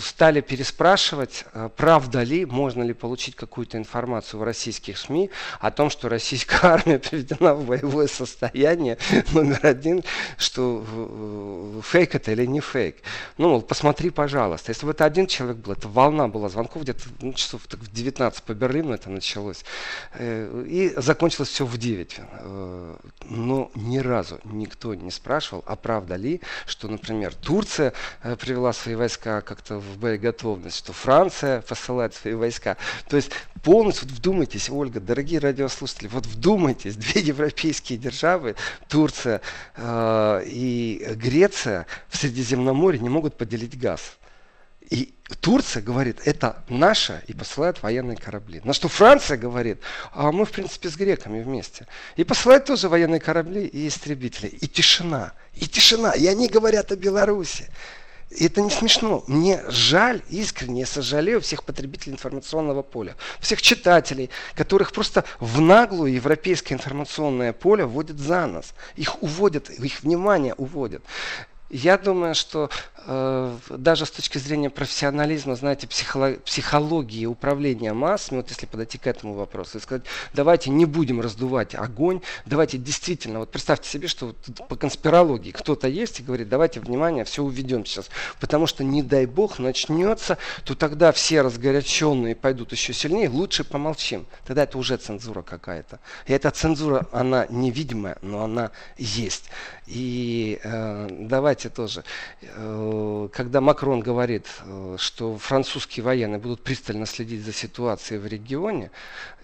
стали 0.00 0.40
переспрашивать, 0.40 1.44
э, 1.52 1.68
правда 1.76 2.22
ли, 2.22 2.44
можно 2.44 2.82
ли 2.82 2.92
получить 2.92 3.36
какую-то 3.36 3.78
информацию 3.78 4.40
в 4.40 4.42
российских 4.42 4.98
СМИ 4.98 5.30
о 5.60 5.70
том, 5.70 5.90
что 5.90 6.08
российская 6.08 6.60
армия 6.62 6.98
приведена 6.98 7.54
в 7.54 7.64
боевое 7.64 8.08
состояние 8.08 8.98
номер 9.32 9.60
один, 9.62 10.02
что 10.38 10.84
э, 10.86 11.80
фейк 11.84 12.14
это 12.14 12.32
или 12.32 12.46
не 12.46 12.60
фейк. 12.60 12.96
Ну, 13.38 13.50
мол, 13.50 13.62
посмотри, 13.62 14.10
пожалуйста. 14.10 14.70
Если 14.72 14.86
бы 14.86 14.92
это 14.92 15.04
один 15.04 15.26
человек 15.26 15.58
был, 15.58 15.72
это 15.72 15.88
волна 15.88 16.28
была 16.28 16.48
звонков 16.48 16.82
где-то 16.82 17.02
ну, 17.20 17.32
часов 17.32 17.66
так, 17.68 17.80
в 17.80 17.92
19 17.92 18.42
по 18.42 18.54
Берлину 18.54 18.92
это 18.92 19.10
началось. 19.10 19.64
Э, 20.14 20.64
и 20.66 20.92
закончилось 20.96 21.48
все 21.48 21.66
в 21.66 21.76
9. 21.76 22.20
Но 23.24 23.70
ни 23.74 23.98
разу 23.98 24.40
никто 24.44 24.94
не 24.94 25.10
спрашивал, 25.10 25.62
а 25.66 25.76
правда 25.76 26.16
ли, 26.16 26.40
что, 26.66 26.88
например, 26.88 27.34
Турция 27.34 27.92
привела 28.22 28.72
свои 28.72 28.94
войска 28.94 29.40
как-то 29.50 29.80
в 29.80 29.98
боеготовность, 29.98 30.76
что 30.76 30.92
Франция 30.92 31.60
посылает 31.62 32.14
свои 32.14 32.34
войска. 32.34 32.76
То 33.08 33.16
есть 33.16 33.32
полностью, 33.64 34.06
вот 34.06 34.16
вдумайтесь, 34.16 34.70
Ольга, 34.70 35.00
дорогие 35.00 35.40
радиослушатели, 35.40 36.06
вот 36.06 36.24
вдумайтесь, 36.24 36.94
две 36.94 37.20
европейские 37.20 37.98
державы, 37.98 38.54
Турция 38.88 39.40
э, 39.74 40.42
и 40.46 41.04
Греция 41.16 41.86
в 42.08 42.16
Средиземноморье 42.16 43.02
не 43.02 43.08
могут 43.08 43.36
поделить 43.36 43.76
газ. 43.76 44.18
И 44.88 45.14
Турция 45.40 45.82
говорит, 45.82 46.20
это 46.26 46.62
наше, 46.68 47.24
и 47.26 47.32
посылает 47.32 47.82
военные 47.82 48.16
корабли. 48.16 48.60
На 48.62 48.72
что 48.72 48.86
Франция 48.86 49.36
говорит, 49.36 49.80
а 50.12 50.30
мы, 50.30 50.44
в 50.44 50.52
принципе, 50.52 50.90
с 50.90 50.96
греками 50.96 51.42
вместе. 51.42 51.88
И 52.14 52.22
посылает 52.22 52.66
тоже 52.66 52.88
военные 52.88 53.20
корабли 53.20 53.66
и 53.66 53.88
истребители. 53.88 54.46
И 54.46 54.68
тишина. 54.68 55.32
И 55.54 55.66
тишина. 55.66 56.12
И 56.12 56.24
они 56.28 56.46
говорят 56.46 56.92
о 56.92 56.96
Беларуси. 56.96 57.68
Это 58.38 58.60
не 58.60 58.70
смешно. 58.70 59.24
Мне 59.26 59.60
жаль, 59.68 60.22
искренне 60.28 60.86
сожалею 60.86 61.40
всех 61.40 61.64
потребителей 61.64 62.12
информационного 62.12 62.82
поля. 62.82 63.16
Всех 63.40 63.60
читателей, 63.60 64.30
которых 64.54 64.92
просто 64.92 65.24
в 65.40 65.60
наглую 65.60 66.12
европейское 66.12 66.78
информационное 66.78 67.52
поле 67.52 67.84
вводят 67.84 68.18
за 68.18 68.46
нос. 68.46 68.72
Их 68.94 69.20
уводят, 69.22 69.68
их 69.70 70.02
внимание 70.02 70.54
уводят. 70.54 71.02
Я 71.70 71.98
думаю, 71.98 72.34
что 72.34 72.70
даже 73.06 74.06
с 74.06 74.10
точки 74.10 74.38
зрения 74.38 74.70
профессионализма, 74.70 75.56
знаете, 75.56 75.86
психолог, 75.86 76.42
психологии 76.44 77.26
управления 77.26 77.92
массами, 77.92 78.38
вот 78.38 78.50
если 78.50 78.66
подойти 78.66 78.98
к 78.98 79.06
этому 79.06 79.34
вопросу 79.34 79.78
и 79.78 79.80
сказать, 79.80 80.02
давайте 80.34 80.70
не 80.70 80.84
будем 80.84 81.20
раздувать 81.20 81.74
огонь, 81.74 82.20
давайте 82.46 82.78
действительно, 82.78 83.40
вот 83.40 83.50
представьте 83.50 83.88
себе, 83.88 84.08
что 84.08 84.26
вот 84.26 84.68
по 84.68 84.76
конспирологии 84.76 85.50
кто-то 85.50 85.88
есть 85.88 86.20
и 86.20 86.22
говорит, 86.22 86.48
давайте, 86.48 86.80
внимание, 86.80 87.24
все 87.24 87.42
уведем 87.42 87.84
сейчас, 87.86 88.10
потому 88.38 88.66
что, 88.66 88.84
не 88.84 89.02
дай 89.02 89.26
бог, 89.26 89.58
начнется, 89.58 90.38
то 90.64 90.74
тогда 90.74 91.12
все 91.12 91.42
разгоряченные 91.42 92.36
пойдут 92.36 92.72
еще 92.72 92.92
сильнее, 92.92 93.28
лучше 93.28 93.64
помолчим. 93.64 94.26
Тогда 94.46 94.64
это 94.64 94.78
уже 94.78 94.96
цензура 94.96 95.42
какая-то. 95.42 96.00
И 96.26 96.32
эта 96.32 96.50
цензура, 96.50 97.06
она 97.12 97.46
невидимая, 97.48 98.18
но 98.22 98.44
она 98.44 98.70
есть. 98.98 99.44
И 99.86 100.60
э, 100.62 101.08
давайте 101.10 101.68
тоже, 101.68 102.04
э, 102.42 102.89
когда 103.32 103.60
Макрон 103.60 104.00
говорит, 104.00 104.46
э, 104.64 104.96
что 104.98 105.36
французские 105.36 106.04
военные 106.04 106.38
будут 106.38 106.62
пристально 106.62 107.06
следить 107.06 107.44
за 107.44 107.52
ситуацией 107.52 108.20
в 108.20 108.26
регионе, 108.26 108.90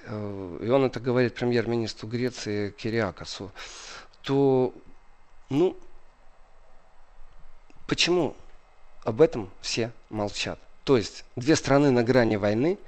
э, 0.04 0.58
и 0.62 0.68
он 0.68 0.84
это 0.84 1.00
говорит 1.00 1.34
премьер-министру 1.34 2.08
Греции 2.08 2.70
Кириакосу, 2.70 3.52
то, 4.22 4.74
ну, 5.50 5.76
почему 7.86 8.36
об 9.04 9.20
этом 9.20 9.50
все 9.60 9.92
молчат? 10.10 10.58
То 10.84 10.96
есть 10.96 11.24
две 11.36 11.56
страны 11.56 11.90
на 11.90 12.02
грани 12.02 12.36
войны, 12.36 12.78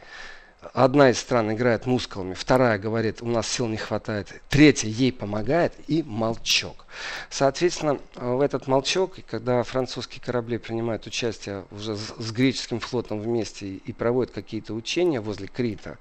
одна 0.73 1.11
из 1.11 1.19
стран 1.19 1.53
играет 1.53 1.87
мускулами, 1.87 2.35
вторая 2.35 2.79
говорит, 2.79 3.23
у 3.23 3.27
нас 3.27 3.49
сил 3.49 3.67
не 3.67 3.77
хватает, 3.77 4.41
третья 4.49 4.89
ей 4.89 5.13
помогает 5.13 5.73
и 5.87 6.03
молчок. 6.03 6.87
Соответственно, 7.31 7.99
в 8.15 8.41
этот 8.41 8.67
молчок, 8.67 9.17
когда 9.29 9.63
французские 9.63 10.23
корабли 10.23 10.59
принимают 10.59 11.07
участие 11.07 11.65
уже 11.71 11.97
с, 11.97 12.33
греческим 12.33 12.81
флотом 12.81 13.21
вместе 13.21 13.67
и 13.69 13.93
проводят 13.93 14.35
какие-то 14.35 14.75
учения 14.75 15.21
возле 15.21 15.47
Крита, 15.47 15.99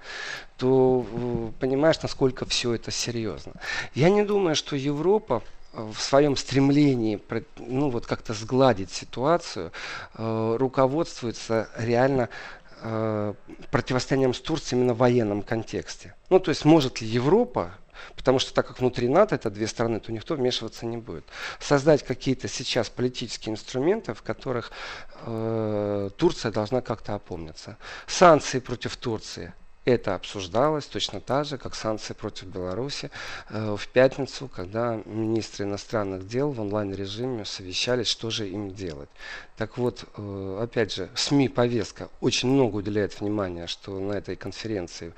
то 0.58 1.06
э, 1.12 1.52
понимаешь, 1.60 2.02
насколько 2.02 2.46
все 2.46 2.74
это 2.74 2.90
серьезно. 2.92 3.54
Я 3.94 4.10
не 4.10 4.24
думаю, 4.24 4.56
что 4.56 4.76
Европа 4.76 5.44
в 5.78 6.00
своем 6.00 6.36
стремлении 6.36 7.22
ну, 7.58 7.90
вот 7.90 8.06
как-то 8.08 8.34
сгладить 8.34 8.92
ситуацию 8.92 9.72
э, 10.16 10.56
руководствуется 10.58 11.70
реально 11.78 12.24
э, 12.24 12.28
противостоянием 13.72 14.34
с 14.34 14.40
Турцией 14.40 14.80
именно 14.80 14.94
в 14.94 14.98
военном 14.98 15.42
контексте. 15.42 16.14
Ну, 16.30 16.40
то 16.40 16.50
есть 16.50 16.66
может 16.66 17.02
ли 17.02 17.08
Европа, 17.08 17.72
потому 18.16 18.40
что 18.40 18.54
так 18.54 18.68
как 18.68 18.80
внутри 18.80 19.08
НАТО 19.08 19.36
это 19.36 19.50
две 19.50 19.68
страны, 19.68 20.00
то 20.00 20.12
никто 20.12 20.36
вмешиваться 20.36 20.86
не 20.86 20.98
будет, 20.98 21.26
создать 21.60 22.04
какие-то 22.04 22.48
сейчас 22.48 22.90
политические 22.90 23.54
инструменты, 23.54 24.14
в 24.14 24.22
которых 24.22 24.72
э, 25.26 26.10
Турция 26.18 26.52
должна 26.52 26.82
как-то 26.82 27.16
опомниться. 27.16 27.78
Санкции 28.06 28.60
против 28.60 28.98
Турции– 28.98 29.54
это 29.88 30.16
обсуждалось 30.16 30.86
точно 30.86 31.22
так 31.22 31.46
же, 31.46 31.58
как 31.58 31.74
санкции 31.74 32.14
против 32.14 32.48
Беларуси 32.48 33.10
э, 33.50 33.76
в 33.78 33.88
пятницу, 33.88 34.50
когда 34.54 35.02
министры 35.06 35.64
иностранных 35.64 36.28
дел 36.28 36.52
в 36.52 36.60
онлайн-режиме 36.60 37.46
совещались, 37.46 38.08
что 38.08 38.30
же 38.30 38.50
им 38.50 38.74
делать. 38.74 39.08
Так 39.56 39.78
вот, 39.78 40.04
э, 40.18 40.60
опять 40.62 40.94
же, 40.94 41.10
СМИ-повестка 41.16 42.10
очень 42.20 42.50
много 42.50 42.76
уделяет 42.76 43.22
внимания, 43.22 43.66
что 43.68 43.98
на 43.98 44.12
этой 44.14 44.36
конференции 44.36 45.14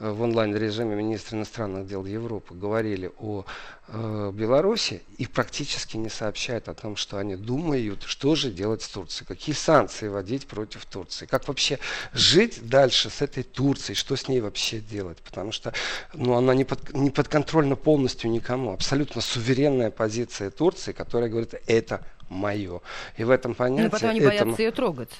э, 0.00 0.10
в 0.10 0.22
онлайн-режиме 0.22 0.96
министры 0.96 1.36
иностранных 1.36 1.86
дел 1.86 2.06
Европы 2.06 2.54
говорили 2.54 3.12
о 3.18 3.44
Беларуси 3.86 5.02
и 5.18 5.26
практически 5.26 5.98
не 5.98 6.08
сообщают 6.08 6.68
о 6.68 6.74
том, 6.74 6.96
что 6.96 7.18
они 7.18 7.36
думают, 7.36 8.02
что 8.04 8.34
же 8.34 8.50
делать 8.50 8.80
с 8.80 8.88
Турцией, 8.88 9.26
какие 9.26 9.54
санкции 9.54 10.08
вводить 10.08 10.46
против 10.46 10.86
Турции, 10.86 11.26
как 11.26 11.46
вообще 11.48 11.78
жить 12.14 12.66
дальше 12.66 13.10
с 13.10 13.20
этой 13.20 13.42
Турцией, 13.42 13.94
что 13.94 14.13
с 14.16 14.28
ней 14.28 14.40
вообще 14.40 14.80
делать, 14.80 15.18
потому 15.18 15.52
что 15.52 15.72
ну, 16.12 16.34
она 16.34 16.54
не, 16.54 16.64
под, 16.64 16.92
не 16.94 17.10
подконтрольна 17.10 17.76
полностью 17.76 18.30
никому, 18.30 18.72
абсолютно 18.72 19.20
суверенная 19.20 19.90
позиция 19.90 20.50
Турции, 20.50 20.92
которая 20.92 21.28
говорит, 21.28 21.54
это 21.66 22.04
мое. 22.28 22.80
И 23.16 23.24
в 23.24 23.30
этом 23.30 23.54
понятии... 23.54 23.84
Но 23.84 23.90
потом 23.90 24.10
они 24.10 24.20
боятся 24.20 24.44
этому... 24.44 24.56
ее 24.58 24.70
трогать. 24.70 25.10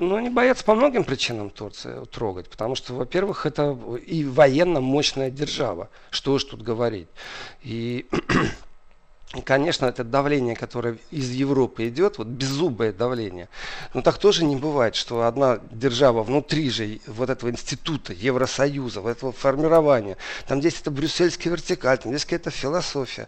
Ну, 0.00 0.16
они 0.16 0.30
боятся 0.30 0.64
по 0.64 0.74
многим 0.74 1.04
причинам 1.04 1.48
Турцию 1.48 2.06
трогать, 2.06 2.48
потому 2.48 2.74
что, 2.74 2.92
во-первых, 2.92 3.46
это 3.46 3.78
и 4.04 4.24
военно 4.24 4.80
мощная 4.80 5.30
держава, 5.30 5.90
что 6.10 6.32
уж 6.32 6.44
тут 6.44 6.62
говорить. 6.62 7.08
И 7.62 8.06
и, 9.34 9.40
конечно, 9.40 9.86
это 9.86 10.04
давление, 10.04 10.54
которое 10.54 10.98
из 11.10 11.30
Европы 11.30 11.88
идет, 11.88 12.18
вот 12.18 12.28
беззубое 12.28 12.92
давление. 12.92 13.48
Но 13.92 14.00
так 14.00 14.18
тоже 14.18 14.44
не 14.44 14.54
бывает, 14.54 14.94
что 14.94 15.22
одна 15.22 15.58
держава 15.72 16.22
внутри 16.22 16.70
же 16.70 17.00
вот 17.06 17.30
этого 17.30 17.50
института 17.50 18.12
Евросоюза, 18.12 19.00
вот 19.00 19.10
этого 19.10 19.32
формирования, 19.32 20.16
там 20.46 20.60
здесь 20.60 20.80
это 20.80 20.92
брюссельский 20.92 21.50
вертикаль, 21.50 21.98
там 21.98 22.12
здесь 22.12 22.24
какая-то 22.24 22.50
философия, 22.50 23.26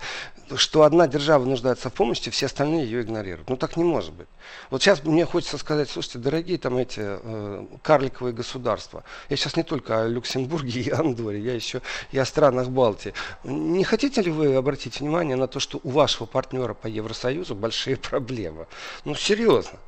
что 0.55 0.83
одна 0.83 1.09
держава 1.09 1.45
нуждается 1.45 1.91
в 1.91 1.93
помощи, 1.93 2.31
все 2.31 2.47
остальные 2.47 2.85
ее 2.85 3.03
игнорируют. 3.03 3.51
Ну 3.51 3.57
так 3.57 3.77
не 3.77 3.83
может 3.83 4.13
быть. 4.13 4.29
Вот 4.71 4.83
сейчас 4.83 5.03
мне 5.03 5.25
хочется 5.25 5.59
сказать, 5.59 5.91
слушайте, 5.91 6.19
дорогие 6.19 6.59
там 6.59 6.77
эти 6.77 7.01
э, 7.01 7.67
карликовые 7.83 8.33
государства, 8.33 9.03
я 9.29 9.37
сейчас 9.37 9.57
не 9.57 9.65
только 9.65 10.03
о 10.03 10.07
Люксембурге 10.07 10.83
и 10.83 10.91
Андоре, 10.91 11.41
я 11.41 11.55
еще 11.55 11.83
и 12.13 12.19
о 12.19 12.25
странах 12.25 12.69
Балтии. 12.69 13.13
Не 13.43 13.83
хотите 13.83 14.23
ли 14.23 14.31
вы 14.31 14.55
обратить 14.55 15.01
внимание 15.01 15.35
на 15.35 15.49
то, 15.49 15.59
что 15.59 15.81
у 15.83 15.96
вашего 15.97 16.27
партнера 16.27 16.75
по 16.75 16.87
Евросоюзу 16.87 17.55
большие 17.55 17.97
проблемы. 18.11 18.67
Ну, 19.05 19.15
серьезно. 19.15 19.79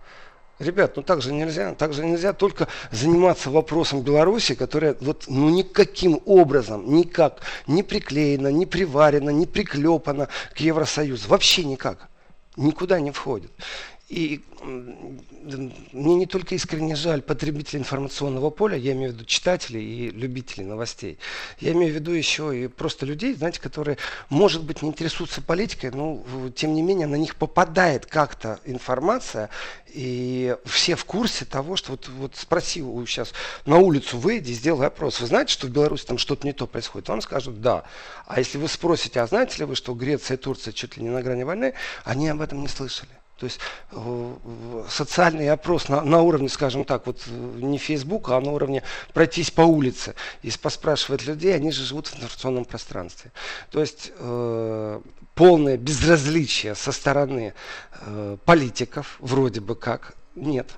Ребят, 0.59 0.97
ну 0.97 1.03
так 1.03 1.23
же 1.23 1.33
нельзя. 1.33 1.75
Так 1.75 1.93
же 1.93 2.05
нельзя 2.05 2.33
только 2.33 2.67
заниматься 2.91 3.49
вопросом 3.49 4.03
Беларуси, 4.03 4.57
которая 4.57 4.97
вот 5.01 5.27
ну 5.29 5.51
никаким 5.51 6.21
образом, 6.27 6.93
никак 6.93 7.43
не 7.69 7.85
приклеена, 7.85 8.49
не 8.49 8.67
приварена, 8.67 9.31
не 9.31 9.47
приклепана 9.47 10.29
к 10.55 10.59
Евросоюзу. 10.59 11.29
Вообще 11.29 11.63
никак. 11.63 12.09
Никуда 12.57 12.99
не 12.99 13.13
входит. 13.13 13.53
И 14.09 14.41
мне 15.93 16.15
не 16.15 16.25
только 16.25 16.55
искренне 16.55 16.97
жаль 16.97 17.21
потребителей 17.21 17.81
информационного 17.81 18.49
поля, 18.49 18.77
я 18.79 18.93
имею 18.93 19.13
в 19.13 19.15
виду 19.15 19.27
читателей 19.27 19.85
и 19.85 20.11
любителей 20.11 20.65
новостей. 20.65 21.19
Я 21.61 21.73
имею 21.73 21.93
в 21.93 21.95
виду 21.95 22.13
еще 22.13 22.59
и 22.59 22.69
просто 22.69 23.05
людей, 23.05 23.35
знаете, 23.35 23.61
которые, 23.61 23.99
может 24.31 24.65
быть, 24.65 24.81
не 24.81 24.89
интересуются 24.89 25.43
политикой, 25.43 25.91
но 25.91 26.25
тем 26.57 26.73
не 26.73 26.81
менее 26.81 27.07
на 27.07 27.17
них 27.17 27.37
попадает 27.37 28.07
как-то 28.07 28.61
информация, 28.65 29.51
и 29.89 30.57
все 30.65 30.97
в 30.97 31.05
курсе 31.05 31.45
того, 31.45 31.77
что 31.77 31.91
вот, 31.93 32.09
вот 32.09 32.35
спроси 32.35 32.81
сейчас 33.07 33.35
на 33.67 33.77
улицу 33.77 34.17
выйди, 34.17 34.53
сделай 34.53 34.87
опрос. 34.87 35.21
Вы 35.21 35.27
знаете, 35.27 35.53
что 35.53 35.67
в 35.67 35.71
Беларуси 35.71 36.07
там 36.07 36.17
что-то 36.17 36.47
не 36.47 36.55
то 36.55 36.67
происходит? 36.67 37.09
Вам 37.11 37.21
скажут 37.21 37.61
да. 37.61 37.85
А 38.27 38.39
если 38.39 38.57
вы 38.57 38.69
спросите, 38.69 39.21
а 39.21 39.27
знаете 39.27 39.59
ли 39.59 39.65
вы, 39.67 39.77
что 39.77 39.93
Греция 39.93 40.39
и 40.39 40.41
Турция 40.41 40.73
чуть 40.73 40.97
ли 40.97 41.03
не 41.03 41.11
на 41.11 41.23
грани 41.23 41.43
войны, 41.43 41.75
они 42.05 42.29
об 42.29 42.41
этом 42.41 42.63
не 42.63 42.69
слышали. 42.69 43.18
То 43.39 43.45
есть 43.45 43.61
э, 43.93 44.35
социальный 44.89 45.49
опрос 45.51 45.89
на, 45.89 46.03
на 46.03 46.23
уровне, 46.23 46.49
скажем 46.49 46.85
так, 46.85 47.07
вот 47.07 47.23
э, 47.29 47.31
не 47.31 47.79
Facebook, 47.79 48.31
а 48.31 48.41
на 48.41 48.51
уровне 48.51 48.83
пройтись 49.15 49.53
по 49.53 49.63
улице 49.63 50.15
и 50.43 50.51
поспрашивать 50.61 51.25
людей, 51.25 51.55
они 51.55 51.71
же 51.71 51.85
живут 51.85 52.09
в 52.09 52.17
информационном 52.17 52.65
пространстве. 52.65 53.31
То 53.71 53.81
есть 53.81 54.13
э, 54.19 55.01
полное 55.35 55.77
безразличие 55.77 56.75
со 56.75 56.91
стороны 56.91 57.55
э, 58.01 58.37
политиков, 58.45 59.17
вроде 59.21 59.61
бы 59.61 59.77
как, 59.77 60.15
нет. 60.35 60.69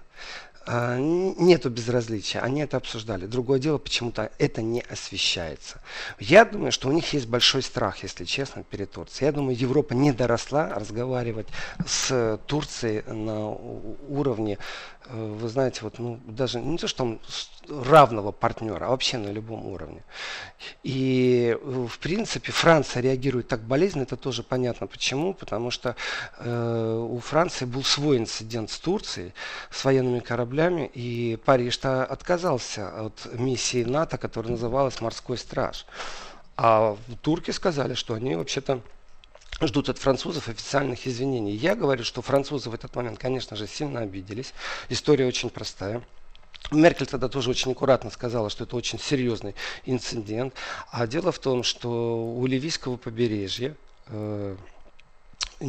А, 0.67 0.99
нету 0.99 1.71
безразличия, 1.71 2.41
они 2.41 2.61
это 2.61 2.77
обсуждали. 2.77 3.27
Другое 3.27 3.59
дело, 3.59 3.79
почему-то 3.79 4.31
это 4.39 4.61
не 4.61 4.83
освещается. 4.83 5.81
Я 6.19 6.45
думаю, 6.45 6.71
что 6.71 6.89
у 6.89 6.93
них 6.93 7.13
есть 7.13 7.27
большой 7.27 7.63
страх, 7.63 8.03
если 8.03 8.25
честно, 8.25 8.63
перед 8.63 8.91
Турцией. 8.91 9.27
Я 9.27 9.33
думаю, 9.33 9.57
Европа 9.57 9.95
не 9.95 10.13
доросла 10.13 10.69
разговаривать 10.75 11.49
с 11.87 12.39
Турцией 12.47 13.03
на 13.11 13.49
уровне 13.49 14.59
Э, 15.13 15.37
вы 15.41 15.49
знаете, 15.49 15.81
вот, 15.83 15.99
ну, 15.99 16.21
даже 16.27 16.61
не 16.61 16.79
то, 16.79 16.87
что 16.87 17.19
равного 17.69 18.33
партнера, 18.33 18.87
а 18.87 18.91
вообще 18.91 19.19
на 19.19 19.29
любом 19.29 19.67
уровне. 19.67 20.03
И, 20.83 21.57
э, 21.61 21.87
в 21.87 21.99
принципе, 21.99 22.53
Франция 22.53 23.03
реагирует 23.03 23.49
так 23.49 23.61
болезненно, 23.61 24.05
это 24.05 24.17
тоже 24.17 24.43
понятно 24.43 24.87
почему, 24.87 25.35
потому 25.35 25.71
что 25.71 25.97
э, 26.39 27.07
у 27.11 27.19
Франции 27.19 27.65
был 27.65 27.83
свой 27.85 28.19
инцидент 28.19 28.71
с 28.71 28.79
Турцией, 28.79 29.33
с 29.71 29.85
военными 29.85 30.21
кораблями, 30.21 30.50
и 30.95 31.39
Париж-то 31.45 32.05
отказался 32.05 32.89
от 33.05 33.29
миссии 33.33 33.85
НАТО, 33.85 34.19
которая 34.19 34.53
называлась 34.53 35.01
«Морской 35.01 35.39
страж». 35.39 35.87
А 36.57 36.97
турки 37.23 37.51
сказали, 37.53 37.95
что 37.95 38.15
они 38.15 38.35
вообще-то 38.35 38.83
ждут 39.63 39.89
от 39.89 39.99
французов 39.99 40.49
официальных 40.49 41.07
извинений. 41.07 41.55
Я 41.55 41.75
говорю, 41.75 42.05
что 42.05 42.23
французы 42.23 42.71
в 42.71 42.75
этот 42.75 42.95
момент, 42.97 43.19
конечно 43.19 43.57
же, 43.57 43.67
сильно 43.67 44.01
обиделись. 44.01 44.53
История 44.89 45.27
очень 45.27 45.51
простая. 45.51 46.03
Меркель 46.71 47.07
тогда 47.07 47.29
тоже 47.29 47.51
очень 47.51 47.73
аккуратно 47.73 48.11
сказала, 48.11 48.51
что 48.51 48.65
это 48.65 48.77
очень 48.77 48.99
серьезный 48.99 49.55
инцидент. 49.85 50.55
А 50.91 51.07
дело 51.07 51.33
в 51.33 51.39
том, 51.39 51.63
что 51.63 52.33
у 52.35 52.47
Ливийского 52.47 52.97
побережья 52.97 53.75
э, 54.07 54.57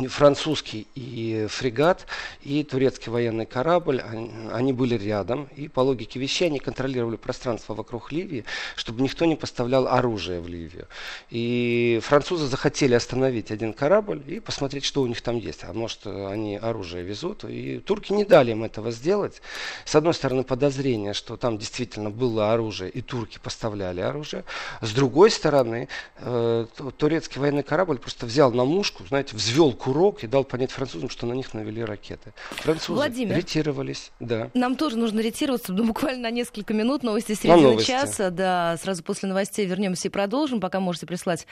французский 0.07 0.87
и 0.95 1.47
фрегат, 1.49 2.05
и 2.43 2.63
турецкий 2.63 3.11
военный 3.11 3.45
корабль, 3.45 4.01
они 4.51 4.73
были 4.73 4.97
рядом, 4.97 5.49
и 5.55 5.67
по 5.67 5.81
логике 5.81 6.19
вещей 6.19 6.45
они 6.45 6.59
контролировали 6.59 7.17
пространство 7.17 7.73
вокруг 7.73 8.11
Ливии, 8.11 8.45
чтобы 8.75 9.01
никто 9.01 9.25
не 9.25 9.35
поставлял 9.35 9.87
оружие 9.87 10.39
в 10.39 10.47
Ливию. 10.47 10.87
И 11.29 11.99
французы 12.03 12.47
захотели 12.47 12.93
остановить 12.93 13.51
один 13.51 13.73
корабль 13.73 14.21
и 14.27 14.39
посмотреть, 14.39 14.85
что 14.85 15.01
у 15.01 15.07
них 15.07 15.21
там 15.21 15.37
есть. 15.37 15.63
А 15.63 15.73
может, 15.73 16.07
они 16.07 16.55
оружие 16.57 17.03
везут. 17.03 17.43
И 17.43 17.79
турки 17.79 18.13
не 18.13 18.23
дали 18.23 18.51
им 18.51 18.63
этого 18.63 18.91
сделать. 18.91 19.41
С 19.85 19.95
одной 19.95 20.13
стороны, 20.13 20.43
подозрение, 20.43 21.13
что 21.13 21.35
там 21.35 21.57
действительно 21.57 22.09
было 22.09 22.53
оружие, 22.53 22.89
и 22.89 23.01
турки 23.01 23.39
поставляли 23.43 23.99
оружие. 23.99 24.45
С 24.81 24.91
другой 24.93 25.31
стороны, 25.31 25.89
э, 26.17 26.65
турецкий 26.97 27.41
военный 27.41 27.63
корабль 27.63 27.97
просто 27.97 28.25
взял 28.25 28.51
на 28.51 28.63
мушку, 28.63 29.05
знаете, 29.05 29.35
взвел 29.35 29.73
курок 29.81 30.23
и 30.23 30.27
дал 30.27 30.43
понять 30.43 30.69
французам, 30.69 31.09
что 31.09 31.25
на 31.25 31.33
них 31.33 31.55
навели 31.55 31.83
ракеты. 31.83 32.33
Французы 32.51 32.93
Владимир, 32.93 33.35
ретировались, 33.35 34.11
да. 34.19 34.51
Нам 34.53 34.75
тоже 34.75 34.95
нужно 34.95 35.21
ретироваться, 35.21 35.73
ну, 35.73 35.83
буквально 35.85 36.29
на 36.29 36.31
несколько 36.31 36.73
минут. 36.75 37.01
Новости 37.01 37.33
середины 37.33 37.81
часа, 37.83 38.29
да, 38.29 38.77
сразу 38.77 39.03
после 39.03 39.27
новостей 39.29 39.65
вернемся 39.65 40.07
и 40.07 40.11
продолжим. 40.11 40.59
Пока 40.59 40.79
можете 40.79 41.07
прислать 41.07 41.47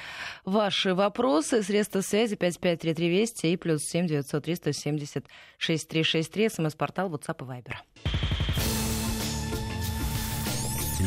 ваши 0.46 0.94
вопросы. 0.94 1.64
Средства 1.64 2.02
связи 2.02 2.36
553320 2.36 3.46
и 3.46 3.58
плюс 3.58 3.84
7 3.84 4.06
903 4.06 4.56
170 4.56 5.26
6363. 5.58 6.50
СМС-портал 6.50 7.10
WhatsApp 7.10 7.42
и 7.42 7.46
Viber. 7.50 7.74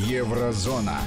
Еврозона. 0.08 0.98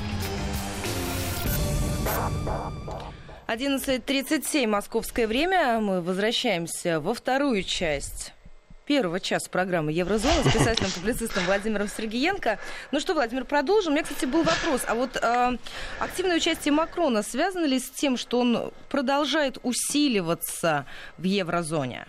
11.37 3.48 4.66
московское 4.66 5.28
время. 5.28 5.80
Мы 5.80 6.02
возвращаемся 6.02 7.00
во 7.00 7.14
вторую 7.14 7.62
часть 7.62 8.34
первого 8.88 9.20
часа 9.20 9.50
программы 9.52 9.92
«Еврозона» 9.92 10.44
с 10.44 10.52
писателем-публицистом 10.52 11.44
Владимиром 11.46 11.88
Сергеенко. 11.88 12.58
Ну 12.92 13.00
что, 13.00 13.14
Владимир, 13.14 13.46
продолжим. 13.46 13.92
У 13.92 13.96
меня, 13.96 14.04
кстати, 14.04 14.26
был 14.26 14.42
вопрос. 14.42 14.82
А 14.88 14.96
вот 14.96 15.16
э, 15.16 15.58
активное 16.00 16.38
участие 16.38 16.72
Макрона 16.72 17.22
связано 17.22 17.66
ли 17.66 17.80
с 17.80 17.90
тем, 17.92 18.18
что 18.18 18.40
он 18.40 18.74
продолжает 18.90 19.60
усиливаться 19.62 20.88
в 21.20 21.24
еврозоне? 21.24 22.08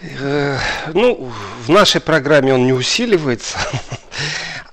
Э, 0.00 0.58
ну, 0.94 1.30
в 1.64 1.68
нашей 1.68 2.00
программе 2.00 2.54
он 2.54 2.66
не 2.66 2.72
усиливается. 2.72 3.58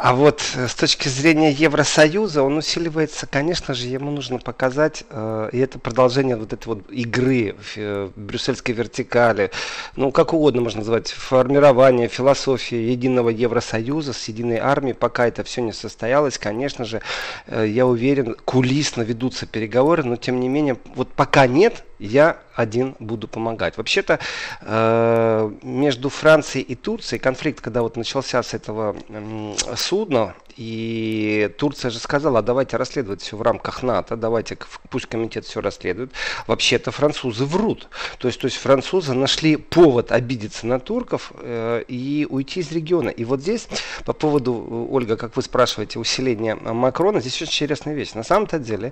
А 0.01 0.13
вот 0.13 0.41
э, 0.55 0.69
с 0.69 0.75
точки 0.75 1.09
зрения 1.09 1.51
Евросоюза 1.51 2.41
он 2.41 2.57
усиливается, 2.57 3.27
конечно 3.27 3.73
же, 3.73 3.87
ему 3.87 4.11
нужно 4.11 4.39
показать, 4.39 5.03
э, 5.09 5.49
и 5.51 5.57
это 5.59 5.77
продолжение 5.77 6.37
вот 6.37 6.53
этой 6.53 6.67
вот 6.67 6.89
игры 6.89 7.57
в 7.59 7.73
э, 7.75 8.09
брюссельской 8.15 8.73
вертикали, 8.73 9.51
ну, 9.97 10.13
как 10.13 10.33
угодно 10.33 10.61
можно 10.61 10.79
назвать, 10.79 11.09
формирование, 11.09 12.07
философии 12.07 12.77
единого 12.77 13.27
Евросоюза 13.27 14.13
с 14.13 14.29
единой 14.29 14.59
армией, 14.59 14.93
пока 14.93 15.27
это 15.27 15.43
все 15.43 15.61
не 15.61 15.73
состоялось, 15.73 16.37
конечно 16.37 16.85
же, 16.85 17.01
э, 17.47 17.65
я 17.67 17.85
уверен, 17.85 18.37
кулисно 18.45 19.01
ведутся 19.01 19.47
переговоры, 19.47 20.03
но 20.03 20.15
тем 20.15 20.39
не 20.39 20.47
менее, 20.47 20.77
вот 20.95 21.09
пока 21.09 21.45
нет, 21.45 21.83
я 21.99 22.39
один 22.55 22.95
буду 22.99 23.27
помогать. 23.27 23.77
Вообще-то 23.77 24.19
э, 24.61 25.51
между 25.61 26.09
Францией 26.09 26.63
и 26.63 26.75
Турцией 26.75 27.19
конфликт, 27.19 27.61
когда 27.61 27.81
вот 27.81 27.97
начался 27.97 28.41
с 28.41 28.53
этого 28.53 28.95
э, 29.09 29.55
судна, 29.75 30.35
и 30.59 31.49
Турция 31.57 31.89
же 31.89 31.99
сказала, 31.99 32.39
а 32.39 32.41
давайте 32.41 32.75
расследовать 32.75 33.21
все 33.21 33.37
в 33.37 33.41
рамках 33.41 33.81
НАТО, 33.81 34.17
давайте 34.17 34.57
пусть 34.89 35.05
комитет 35.05 35.45
все 35.45 35.61
расследует. 35.61 36.11
Вообще-то 36.47 36.91
французы 36.91 37.45
врут. 37.45 37.87
То 38.17 38.27
есть, 38.27 38.41
то 38.41 38.45
есть 38.45 38.57
французы 38.57 39.13
нашли 39.13 39.55
повод 39.55 40.11
обидеться 40.11 40.67
на 40.67 40.81
турков 40.81 41.31
э, 41.35 41.83
и 41.87 42.27
уйти 42.29 42.59
из 42.59 42.71
региона. 42.73 43.09
И 43.09 43.23
вот 43.23 43.39
здесь 43.39 43.69
по 44.03 44.11
поводу, 44.11 44.87
Ольга, 44.91 45.15
как 45.15 45.37
вы 45.37 45.43
спрашиваете, 45.43 45.97
усиления 45.97 46.55
Макрона, 46.55 47.21
здесь 47.21 47.41
очень 47.41 47.53
интересная 47.53 47.93
вещь. 47.93 48.13
На 48.13 48.23
самом-то 48.23 48.59
деле 48.59 48.91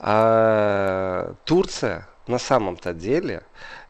э, 0.00 1.32
Турция 1.44 2.08
на 2.26 2.38
самом-то 2.38 2.94
деле 2.94 3.42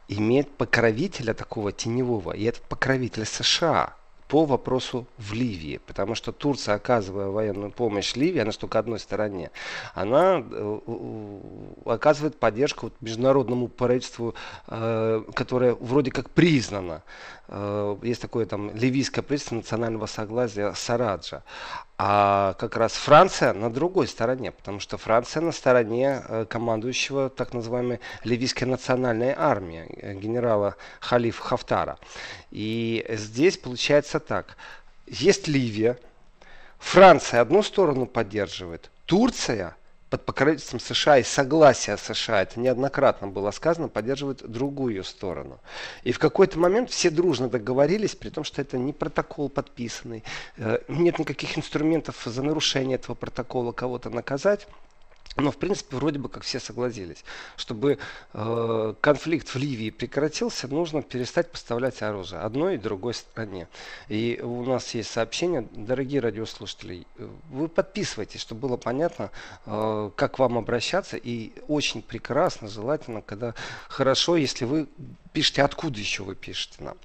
имеет 0.08 0.50
покровителя 0.56 1.34
такого 1.34 1.72
теневого, 1.72 2.32
и 2.32 2.44
это 2.44 2.60
покровитель 2.68 3.24
США 3.24 3.94
по 4.28 4.46
вопросу 4.46 5.06
в 5.18 5.32
Ливии, 5.32 5.80
потому 5.86 6.14
что 6.14 6.32
Турция, 6.32 6.74
оказывая 6.74 7.28
военную 7.28 7.70
помощь 7.70 8.16
Ливии, 8.16 8.40
она 8.40 8.52
только 8.52 8.78
одной 8.78 8.98
стороне, 8.98 9.50
она 9.94 10.42
э, 10.50 10.78
оказывает 11.84 12.38
поддержку 12.38 12.90
международному 13.00 13.68
правительству, 13.68 14.34
э, 14.66 15.22
которое 15.34 15.74
вроде 15.74 16.10
как 16.10 16.30
признано. 16.30 17.02
Э, 17.48 17.96
есть 18.02 18.22
такое 18.22 18.46
там 18.46 18.74
ливийское 18.74 19.22
правительство 19.22 19.56
национального 19.56 20.06
согласия 20.06 20.72
Сараджа. 20.74 21.44
А 21.96 22.54
как 22.54 22.76
раз 22.76 22.92
Франция 22.92 23.52
на 23.52 23.72
другой 23.72 24.08
стороне, 24.08 24.50
потому 24.50 24.80
что 24.80 24.98
Франция 24.98 25.42
на 25.42 25.52
стороне 25.52 26.22
командующего 26.48 27.30
так 27.30 27.52
называемой 27.52 28.00
ливийской 28.24 28.64
национальной 28.64 29.32
армии 29.32 30.14
генерала 30.14 30.74
Халиф 30.98 31.38
Хафтара. 31.38 31.98
И 32.50 33.06
здесь 33.10 33.58
получается 33.58 34.18
так. 34.18 34.56
Есть 35.06 35.46
Ливия, 35.46 35.96
Франция 36.78 37.40
одну 37.40 37.62
сторону 37.62 38.06
поддерживает, 38.06 38.90
Турция 39.06 39.76
под 40.14 40.26
покровительством 40.26 40.78
США 40.78 41.18
и 41.18 41.24
согласия 41.24 41.96
США, 41.96 42.42
это 42.42 42.60
неоднократно 42.60 43.26
было 43.26 43.50
сказано, 43.50 43.88
поддерживают 43.88 44.48
другую 44.48 45.02
сторону. 45.02 45.58
И 46.04 46.12
в 46.12 46.20
какой-то 46.20 46.56
момент 46.56 46.90
все 46.90 47.10
дружно 47.10 47.48
договорились, 47.48 48.14
при 48.14 48.30
том, 48.30 48.44
что 48.44 48.62
это 48.62 48.78
не 48.78 48.92
протокол 48.92 49.48
подписанный, 49.48 50.22
э, 50.56 50.78
нет 50.86 51.18
никаких 51.18 51.58
инструментов 51.58 52.22
за 52.24 52.44
нарушение 52.44 52.94
этого 52.94 53.16
протокола 53.16 53.72
кого-то 53.72 54.08
наказать. 54.08 54.68
Но, 55.36 55.50
в 55.50 55.56
принципе, 55.56 55.96
вроде 55.96 56.18
бы 56.18 56.28
как 56.28 56.44
все 56.44 56.60
согласились. 56.60 57.24
Чтобы 57.56 57.98
э, 58.32 58.94
конфликт 59.00 59.48
в 59.48 59.56
Ливии 59.56 59.90
прекратился, 59.90 60.68
нужно 60.68 61.02
перестать 61.02 61.50
поставлять 61.50 62.02
оружие 62.02 62.40
одной 62.40 62.76
и 62.76 62.78
другой 62.78 63.14
стране. 63.14 63.66
И 64.08 64.40
у 64.42 64.64
нас 64.64 64.94
есть 64.94 65.10
сообщение, 65.10 65.68
дорогие 65.72 66.20
радиослушатели, 66.20 67.06
вы 67.50 67.68
подписывайтесь, 67.68 68.40
чтобы 68.40 68.68
было 68.68 68.76
понятно, 68.76 69.30
э, 69.66 70.10
как 70.14 70.38
вам 70.38 70.56
обращаться. 70.56 71.16
И 71.16 71.52
очень 71.66 72.02
прекрасно, 72.02 72.68
желательно, 72.68 73.20
когда 73.20 73.54
хорошо, 73.88 74.36
если 74.36 74.64
вы 74.64 74.88
пишите, 75.34 75.62
откуда 75.62 75.98
еще 75.98 76.22
вы 76.22 76.36
пишете 76.36 76.76
нам. 76.78 76.96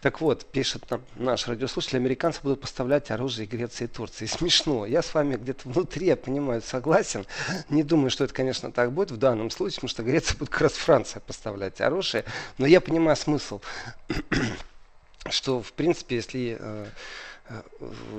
Так 0.00 0.22
вот, 0.22 0.46
пишет 0.46 0.90
нам 0.90 1.02
наш 1.16 1.46
радиослушатель, 1.46 1.98
американцы 1.98 2.40
будут 2.42 2.62
поставлять 2.62 3.10
оружие 3.10 3.46
Греции 3.46 3.84
и 3.84 3.86
Турции. 3.86 4.26
Смешно. 4.26 4.86
Я 4.86 5.02
с 5.02 5.12
вами 5.14 5.36
где-то 5.36 5.68
внутри, 5.68 6.06
я 6.06 6.16
понимаю, 6.16 6.62
согласен. 6.62 7.26
Не 7.68 7.82
думаю, 7.82 8.10
что 8.10 8.24
это, 8.24 8.32
конечно, 8.32 8.72
так 8.72 8.90
будет 8.90 9.10
в 9.10 9.18
данном 9.18 9.50
случае, 9.50 9.76
потому 9.76 9.90
что 9.90 10.02
Греция 10.02 10.36
будет 10.38 10.48
как 10.48 10.62
раз 10.62 10.72
Франция 10.72 11.20
поставлять 11.20 11.80
оружие. 11.82 12.24
Но 12.56 12.66
я 12.66 12.80
понимаю 12.80 13.16
смысл, 13.16 13.60
что, 15.28 15.62
в 15.62 15.72
принципе, 15.74 16.16
если 16.16 16.56
Э, 16.58 16.86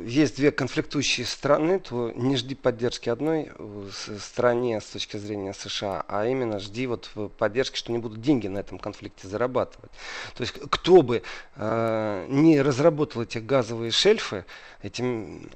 есть 0.03 0.35
две 0.35 0.51
конфликтующие 0.51 1.25
страны, 1.25 1.79
то 1.79 2.11
не 2.11 2.35
жди 2.35 2.53
поддержки 2.53 3.09
одной 3.09 3.51
э, 3.57 3.89
стране 4.19 4.79
с 4.79 4.85
точки 4.85 5.17
зрения 5.17 5.53
США, 5.53 6.05
а 6.07 6.27
именно 6.27 6.59
жди 6.59 6.85
вот 6.85 7.09
поддержки, 7.37 7.75
что 7.75 7.91
не 7.91 7.97
будут 7.97 8.21
деньги 8.21 8.47
на 8.47 8.59
этом 8.59 8.77
конфликте 8.77 9.27
зарабатывать. 9.27 9.91
То 10.35 10.41
есть 10.41 10.53
кто 10.53 11.01
бы 11.01 11.23
э, 11.55 12.25
не 12.29 12.61
разработал 12.61 13.23
эти 13.23 13.39
газовые 13.39 13.89
шельфы, 13.89 14.45
эти 14.83 15.03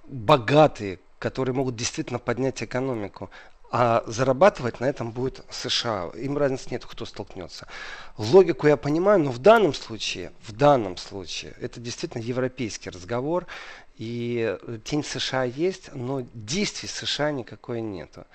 богатые, 0.07 0.99
которые 1.19 1.53
могут 1.53 1.75
действительно 1.75 2.17
поднять 2.17 2.63
экономику, 2.63 3.29
а 3.71 4.03
зарабатывать 4.07 4.79
на 4.79 4.85
этом 4.85 5.11
будет 5.11 5.43
США. 5.49 6.09
Им 6.15 6.37
разницы 6.37 6.69
нет, 6.71 6.85
кто 6.85 7.05
столкнется. 7.05 7.67
Логику 8.17 8.67
я 8.67 8.77
понимаю, 8.77 9.19
но 9.19 9.31
в 9.31 9.39
данном 9.39 9.73
случае, 9.73 10.31
в 10.41 10.53
данном 10.53 10.97
случае, 10.97 11.55
это 11.61 11.79
действительно 11.79 12.21
европейский 12.21 12.89
разговор. 12.89 13.45
И 13.95 14.57
тень 14.85 15.03
США 15.03 15.43
есть, 15.43 15.93
но 15.93 16.21
действий 16.33 16.87
США 16.87 17.31
никакой 17.31 17.81
нету. 17.81 18.25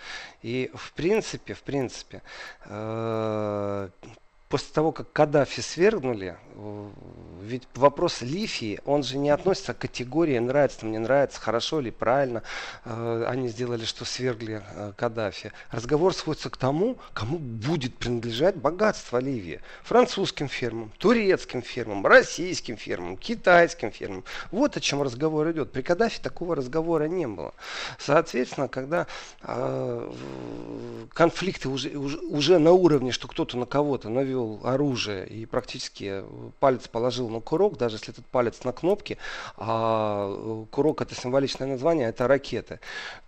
И 0.43 0.71
в 0.75 0.93
принципе, 0.93 1.55
в 1.55 1.63
принципе, 1.63 2.23
э, 2.67 3.89
после 4.55 4.73
того, 4.73 4.93
как 4.93 5.13
Каддафи 5.13 5.61
свергнули, 5.63 6.37
ведь 7.43 7.65
вопрос 7.75 8.23
Лифии, 8.23 8.81
он 8.85 9.03
же 9.03 9.19
не 9.19 9.31
относится 9.31 9.75
к 9.75 9.79
категории 9.79 10.39
нравится, 10.39 10.87
мне 10.87 10.99
нравится, 10.99 11.41
хорошо 11.41 11.81
или 11.81 11.91
правильно 11.91 12.43
э, 12.85 13.25
они 13.29 13.49
сделали, 13.49 13.85
что 13.85 14.05
свергли 14.05 14.63
э, 14.65 14.93
Каддафи. 14.97 15.53
Разговор 15.71 16.15
сводится 16.15 16.49
к 16.49 16.57
тому, 16.57 16.97
кому 17.13 17.39
будет 17.39 17.97
принадлежать 17.97 18.55
богатство 18.57 19.19
Ливии. 19.19 19.61
Французским 19.83 20.49
фирмам, 20.49 20.93
турецким 20.99 21.61
фирмам, 21.61 22.07
российским 22.07 22.77
фирмам, 22.77 23.17
китайским 23.17 23.91
фирмам. 23.91 24.25
Вот 24.53 24.77
о 24.77 24.81
чем 24.81 25.03
разговор 25.03 25.51
идет. 25.51 25.73
При 25.73 25.83
Каддафи 25.83 26.21
такого 26.23 26.55
разговора 26.55 27.05
не 27.05 27.27
было. 27.27 27.53
Соответственно, 27.99 28.69
когда 28.69 29.07
э, 29.43 30.13
конфликты 31.13 31.69
уже, 31.69 31.91
уже, 31.91 32.19
уже 32.19 32.59
на 32.59 32.73
уровне, 32.73 33.11
что 33.11 33.29
кто-то 33.29 33.59
на 33.59 33.67
кого-то 33.67 34.09
навел 34.09 34.44
оружие 34.63 35.27
и 35.27 35.47
практически 35.47 36.25
палец 36.61 36.89
положил 36.89 37.29
на 37.29 37.41
курок, 37.41 37.77
даже 37.77 37.97
если 37.97 38.13
этот 38.13 38.27
палец 38.27 38.65
на 38.65 38.73
кнопке, 38.73 39.19
а 39.57 40.65
курок 40.71 41.03
это 41.03 41.15
символичное 41.15 41.69
название, 41.69 42.09
это 42.09 42.27
ракеты, 42.29 42.81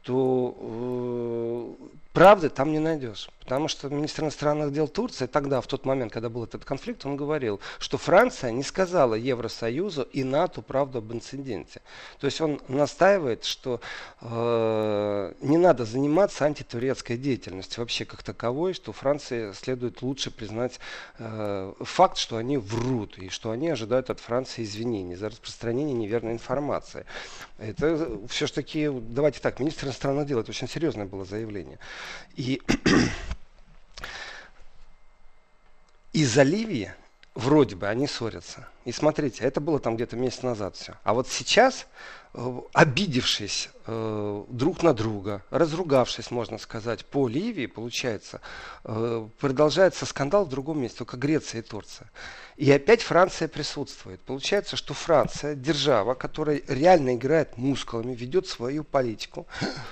то 0.02 0.56
э, 0.58 1.74
правды 2.16 2.48
там 2.48 2.72
не 2.72 2.78
найдешь. 2.78 3.28
Потому 3.46 3.68
что 3.68 3.88
министр 3.88 4.24
иностранных 4.24 4.72
дел 4.72 4.88
Турции 4.88 5.26
тогда, 5.26 5.60
в 5.60 5.68
тот 5.68 5.84
момент, 5.84 6.12
когда 6.12 6.28
был 6.28 6.42
этот 6.42 6.64
конфликт, 6.64 7.06
он 7.06 7.16
говорил, 7.16 7.60
что 7.78 7.96
Франция 7.96 8.50
не 8.50 8.64
сказала 8.64 9.14
Евросоюзу 9.14 10.02
и 10.02 10.24
НАТО 10.24 10.62
правду 10.62 10.98
об 10.98 11.12
инциденте. 11.12 11.80
То 12.18 12.24
есть 12.24 12.40
он 12.40 12.60
настаивает, 12.66 13.44
что 13.44 13.80
э, 14.20 15.32
не 15.42 15.58
надо 15.58 15.84
заниматься 15.84 16.44
антитурецкой 16.44 17.18
деятельностью 17.18 17.82
вообще 17.82 18.04
как 18.04 18.24
таковой, 18.24 18.72
что 18.72 18.92
Франции 18.92 19.52
следует 19.52 20.02
лучше 20.02 20.32
признать 20.32 20.80
э, 21.18 21.72
факт, 21.80 22.16
что 22.16 22.38
они 22.38 22.56
врут 22.56 23.16
и 23.18 23.28
что 23.28 23.52
они 23.52 23.68
ожидают 23.68 24.10
от 24.10 24.18
Франции 24.18 24.64
извинений 24.64 25.14
за 25.14 25.28
распространение 25.28 25.94
неверной 25.94 26.32
информации. 26.32 27.04
Это 27.58 28.18
все-таки, 28.28 28.90
давайте 28.90 29.40
так, 29.40 29.60
министр 29.60 29.86
иностранных 29.86 30.26
дел, 30.26 30.40
это 30.40 30.50
очень 30.50 30.68
серьезное 30.68 31.06
было 31.06 31.24
заявление. 31.24 31.78
И 32.36 32.62
из-за 36.12 36.42
вроде 37.34 37.76
бы 37.76 37.88
они 37.88 38.06
ссорятся. 38.06 38.68
И 38.84 38.92
смотрите, 38.92 39.44
это 39.44 39.60
было 39.60 39.78
там 39.78 39.96
где-то 39.96 40.16
месяц 40.16 40.42
назад 40.42 40.76
все. 40.76 40.94
А 41.04 41.14
вот 41.14 41.28
сейчас, 41.28 41.86
обидевшись 42.72 43.70
э, 43.86 44.44
друг 44.48 44.82
на 44.82 44.92
друга, 44.92 45.42
разругавшись, 45.50 46.30
можно 46.30 46.58
сказать, 46.58 47.04
по 47.06 47.28
Ливии, 47.28 47.66
получается, 47.66 48.40
э, 48.84 49.26
продолжается 49.38 50.04
скандал 50.04 50.44
в 50.44 50.50
другом 50.50 50.80
месте, 50.80 50.98
только 50.98 51.16
Греция 51.16 51.60
и 51.60 51.62
Турция. 51.62 52.10
И 52.56 52.70
опять 52.70 53.02
Франция 53.02 53.48
присутствует. 53.48 54.20
Получается, 54.20 54.76
что 54.76 54.92
Франция, 54.92 55.54
держава, 55.54 56.14
которая 56.14 56.60
реально 56.68 57.14
играет 57.14 57.56
мускулами, 57.56 58.14
ведет 58.14 58.46
свою 58.46 58.84
политику, 58.84 59.46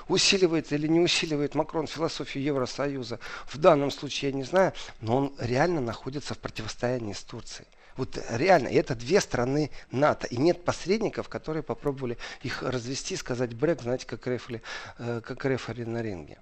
усиливает 0.08 0.72
или 0.72 0.86
не 0.86 1.00
усиливает 1.00 1.54
Макрон 1.54 1.86
философию 1.86 2.44
Евросоюза, 2.44 3.20
в 3.46 3.56
данном 3.58 3.90
случае 3.90 4.32
я 4.32 4.36
не 4.36 4.44
знаю, 4.44 4.72
но 5.00 5.16
он 5.16 5.34
реально 5.38 5.80
находится 5.80 6.34
в 6.34 6.38
противостоянии 6.38 7.14
с 7.14 7.22
Турцией. 7.22 7.66
Вот 7.96 8.18
реально, 8.30 8.68
и 8.68 8.74
это 8.74 8.94
две 8.94 9.20
страны 9.20 9.70
НАТО. 9.90 10.26
И 10.26 10.36
нет 10.36 10.64
посредников, 10.64 11.28
которые 11.28 11.62
попробовали 11.62 12.18
их 12.42 12.62
развести, 12.62 13.16
сказать 13.16 13.54
брек, 13.54 13.82
знаете, 13.82 14.06
как 14.06 14.26
рефли, 14.26 14.62
э, 14.98 15.20
как 15.24 15.44
рефери 15.44 15.84
на 15.84 16.02
ринге. 16.02 16.38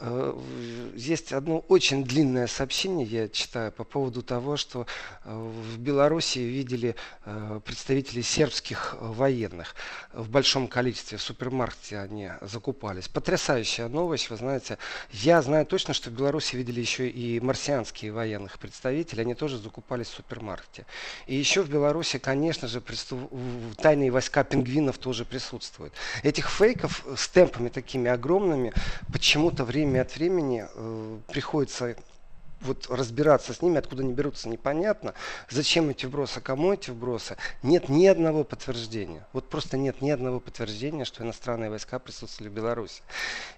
Э, 0.00 0.36
есть 0.94 1.32
одно 1.32 1.60
очень 1.68 2.04
длинное 2.04 2.46
сообщение, 2.48 3.06
я 3.06 3.28
читаю, 3.28 3.70
по 3.70 3.84
поводу 3.84 4.22
того, 4.22 4.56
что 4.56 4.86
э, 5.24 5.32
в 5.32 5.78
Беларуси 5.78 6.38
видели 6.38 6.96
представителей 7.64 8.22
сербских 8.22 8.96
военных 9.00 9.74
в 10.12 10.28
большом 10.28 10.68
количестве. 10.68 11.18
В 11.18 11.22
супермаркете 11.22 11.98
они 11.98 12.30
закупались. 12.40 13.08
Потрясающая 13.08 13.88
новость, 13.88 14.30
вы 14.30 14.36
знаете. 14.36 14.78
Я 15.12 15.42
знаю 15.42 15.66
точно, 15.66 15.94
что 15.94 16.10
в 16.10 16.14
Беларуси 16.14 16.56
видели 16.56 16.80
еще 16.80 17.08
и 17.08 17.40
марсианские 17.40 18.12
военных 18.12 18.58
представители. 18.58 19.20
Они 19.20 19.34
тоже 19.34 19.58
закупались 19.58 20.08
в 20.08 20.14
супермаркете 20.14 20.79
области. 20.80 20.86
И 21.26 21.34
еще 21.34 21.62
в 21.62 21.70
Беларуси, 21.70 22.18
конечно 22.18 22.68
же, 22.68 22.82
тайные 23.76 24.10
войска 24.10 24.44
пингвинов 24.44 24.98
тоже 24.98 25.24
присутствуют. 25.24 25.92
Этих 26.22 26.50
фейков 26.50 27.04
с 27.16 27.28
темпами 27.28 27.68
такими 27.68 28.10
огромными 28.10 28.72
почему-то 29.12 29.64
время 29.64 30.02
от 30.02 30.14
времени 30.16 30.66
э, 30.72 31.18
приходится 31.32 31.96
вот 32.60 32.86
разбираться 32.90 33.54
с 33.54 33.62
ними, 33.62 33.78
откуда 33.78 34.02
они 34.02 34.12
берутся, 34.12 34.48
непонятно. 34.48 35.14
Зачем 35.48 35.90
эти 35.90 36.06
вбросы, 36.06 36.40
кому 36.40 36.72
эти 36.72 36.90
вбросы? 36.90 37.36
Нет 37.62 37.88
ни 37.88 38.06
одного 38.06 38.44
подтверждения. 38.44 39.26
Вот 39.32 39.48
просто 39.48 39.76
нет 39.76 40.02
ни 40.02 40.10
одного 40.10 40.40
подтверждения, 40.40 41.04
что 41.04 41.22
иностранные 41.22 41.70
войска 41.70 41.98
присутствовали 41.98 42.50
в 42.50 42.54
Беларуси. 42.54 43.02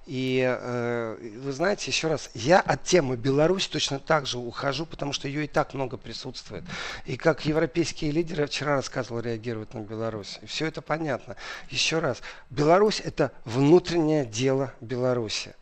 И 0.07 0.43
э, 0.47 1.39
вы 1.43 1.53
знаете, 1.53 1.91
еще 1.91 2.09
раз, 2.09 2.31
я 2.35 2.61
от 2.61 2.85
темы 2.85 3.17
Беларусь 3.17 3.67
точно 3.69 3.99
так 3.99 4.27
же 4.27 4.39
ухожу, 4.39 4.87
потому 4.87 5.13
что 5.13 5.29
ее 5.29 5.45
и 5.45 5.49
так 5.49 5.75
много 5.75 5.97
присутствует. 5.97 6.65
И 7.07 7.17
как 7.17 7.45
европейские 7.45 8.13
лидеры 8.13 8.47
вчера 8.47 8.77
рассказывал, 8.77 9.21
реагируют 9.21 9.75
на 9.75 9.81
Беларусь. 9.81 10.39
И 10.43 10.47
все 10.47 10.67
это 10.67 10.81
понятно. 10.83 11.37
Еще 11.71 11.99
раз, 11.99 12.19
Беларусь 12.51 13.01
это 13.01 13.33
внутреннее 13.45 14.25
дело 14.25 14.73
Беларуси. 14.81 15.55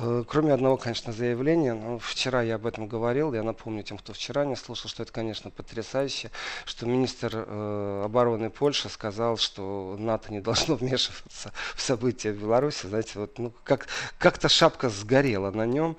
Э, 0.00 0.22
кроме 0.28 0.52
одного, 0.52 0.76
конечно, 0.76 1.12
заявления, 1.12 1.74
ну, 1.74 1.98
вчера 1.98 2.42
я 2.42 2.54
об 2.54 2.66
этом 2.66 2.86
говорил, 2.86 3.34
я 3.34 3.42
напомню 3.42 3.82
тем, 3.82 3.98
кто 3.98 4.12
вчера 4.12 4.44
не 4.44 4.54
слушал, 4.54 4.88
что 4.88 5.02
это, 5.02 5.12
конечно, 5.12 5.50
потрясающе, 5.50 6.30
что 6.66 6.86
министр 6.86 7.32
э, 7.34 8.02
обороны 8.04 8.48
Польши 8.48 8.88
сказал, 8.88 9.38
что 9.38 9.96
НАТО 9.98 10.32
не 10.32 10.40
должно 10.40 10.74
вмешиваться 10.76 11.52
в 11.74 11.80
события 11.80 12.30
в 12.30 12.40
Беларуси, 12.40 12.86
знаете, 12.86 13.18
вот, 13.18 13.38
ну, 13.38 13.52
как, 13.64 13.88
как-то 14.18 14.48
шапка 14.48 14.88
сгорела 14.88 15.50
на 15.50 15.66
нем, 15.66 15.96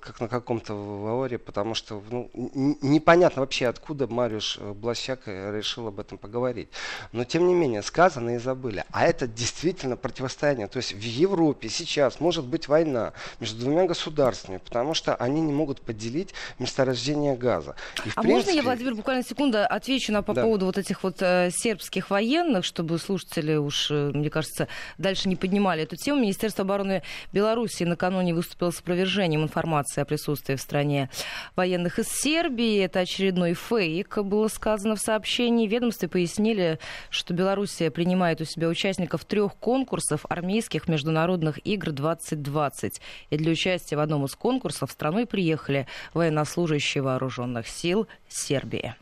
как 0.00 0.20
на 0.20 0.28
каком-то 0.28 0.74
ваоре, 0.74 1.38
потому 1.38 1.74
что 1.74 2.02
ну, 2.10 2.30
непонятно 2.34 3.40
вообще, 3.40 3.66
откуда 3.66 4.06
Мариуш 4.06 4.58
э, 4.58 4.72
Блащак 4.72 5.26
решил 5.26 5.88
об 5.88 6.00
этом 6.00 6.18
поговорить. 6.18 6.68
Но, 7.12 7.24
тем 7.24 7.46
не 7.46 7.54
менее, 7.54 7.82
сказано 7.82 8.36
и 8.36 8.38
забыли. 8.38 8.84
А 8.90 9.06
это 9.06 9.26
действительно 9.26 9.96
противостояние. 9.96 10.66
То 10.66 10.78
есть 10.78 10.92
в 10.92 11.00
Европе 11.00 11.68
сейчас 11.68 12.20
может 12.20 12.44
быть 12.44 12.68
война, 12.68 12.86
война 12.86 13.12
между 13.40 13.60
двумя 13.60 13.84
государствами, 13.86 14.58
потому 14.58 14.94
что 14.94 15.14
они 15.14 15.40
не 15.40 15.52
могут 15.52 15.80
поделить 15.80 16.34
месторождение 16.58 17.36
газа. 17.36 17.74
И, 18.04 18.10
а 18.14 18.22
принципе... 18.22 18.32
можно 18.32 18.50
я, 18.50 18.62
Владимир, 18.62 18.94
буквально 18.94 19.22
секунду 19.24 19.58
отвечу 19.64 20.12
на 20.12 20.22
по 20.22 20.34
да. 20.34 20.42
поводу 20.42 20.66
вот 20.66 20.78
этих 20.78 21.02
вот 21.02 21.16
э, 21.20 21.50
сербских 21.52 22.10
военных, 22.10 22.64
чтобы 22.64 22.98
слушатели 22.98 23.56
уж, 23.56 23.90
э, 23.90 24.10
мне 24.14 24.30
кажется, 24.30 24.68
дальше 24.98 25.28
не 25.28 25.36
поднимали 25.36 25.82
эту 25.82 25.96
тему. 25.96 26.20
Министерство 26.20 26.64
обороны 26.64 27.02
Беларуси 27.32 27.84
накануне 27.84 28.34
выступило 28.34 28.70
с 28.70 28.80
опровержением 28.80 29.35
информации 29.42 30.00
о 30.00 30.04
присутствии 30.04 30.54
в 30.54 30.60
стране 30.60 31.10
военных 31.54 31.98
из 31.98 32.08
Сербии. 32.08 32.78
Это 32.84 33.00
очередной 33.00 33.54
фейк, 33.54 34.18
было 34.18 34.48
сказано 34.48 34.96
в 34.96 35.00
сообщении. 35.00 35.66
Ведомстве 35.66 36.08
пояснили, 36.08 36.78
что 37.10 37.34
Белоруссия 37.34 37.90
принимает 37.90 38.40
у 38.40 38.44
себя 38.44 38.68
участников 38.68 39.24
трех 39.24 39.54
конкурсов 39.56 40.26
армейских 40.28 40.88
международных 40.88 41.64
игр 41.66 41.92
2020. 41.92 43.00
И 43.30 43.36
для 43.36 43.52
участия 43.52 43.96
в 43.96 44.00
одном 44.00 44.24
из 44.24 44.34
конкурсов 44.34 44.90
и 45.20 45.24
приехали 45.24 45.86
военнослужащие 46.14 47.02
вооруженных 47.02 47.68
сил 47.68 48.06
Сербии. 48.28 48.94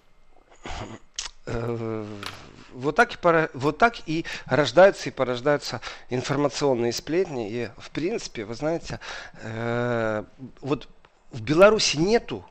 Вот 2.74 2.96
так, 2.96 3.14
и 3.14 3.16
пора, 3.16 3.48
вот 3.54 3.78
так 3.78 3.96
и 4.06 4.24
рождаются 4.46 5.08
и 5.08 5.12
порождаются 5.12 5.80
информационные 6.10 6.92
сплетни. 6.92 7.50
И, 7.50 7.70
в 7.78 7.90
принципе, 7.90 8.44
вы 8.44 8.54
знаете, 8.54 9.00
э, 9.42 10.24
вот 10.60 10.88
в 11.30 11.40
Беларуси 11.40 11.96
нету 11.96 12.44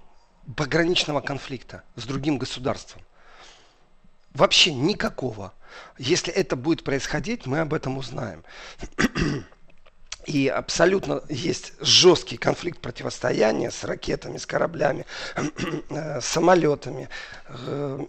пограничного 0.55 1.21
конфликта 1.21 1.83
с 1.95 2.05
другим 2.05 2.37
государством. 2.37 3.01
Вообще 4.33 4.73
никакого. 4.73 5.53
Если 5.97 6.33
это 6.33 6.55
будет 6.55 6.83
происходить, 6.83 7.45
мы 7.45 7.59
об 7.59 7.73
этом 7.73 7.97
узнаем. 7.97 8.43
И 10.25 10.47
абсолютно 10.47 11.21
есть 11.27 11.73
жесткий 11.81 12.37
конфликт 12.37 12.79
противостояния 12.79 13.71
с 13.71 13.83
ракетами, 13.83 14.37
с 14.37 14.45
кораблями, 14.45 15.05
э, 15.89 16.21
с 16.21 16.25
самолетами 16.25 17.09
э, 17.49 18.05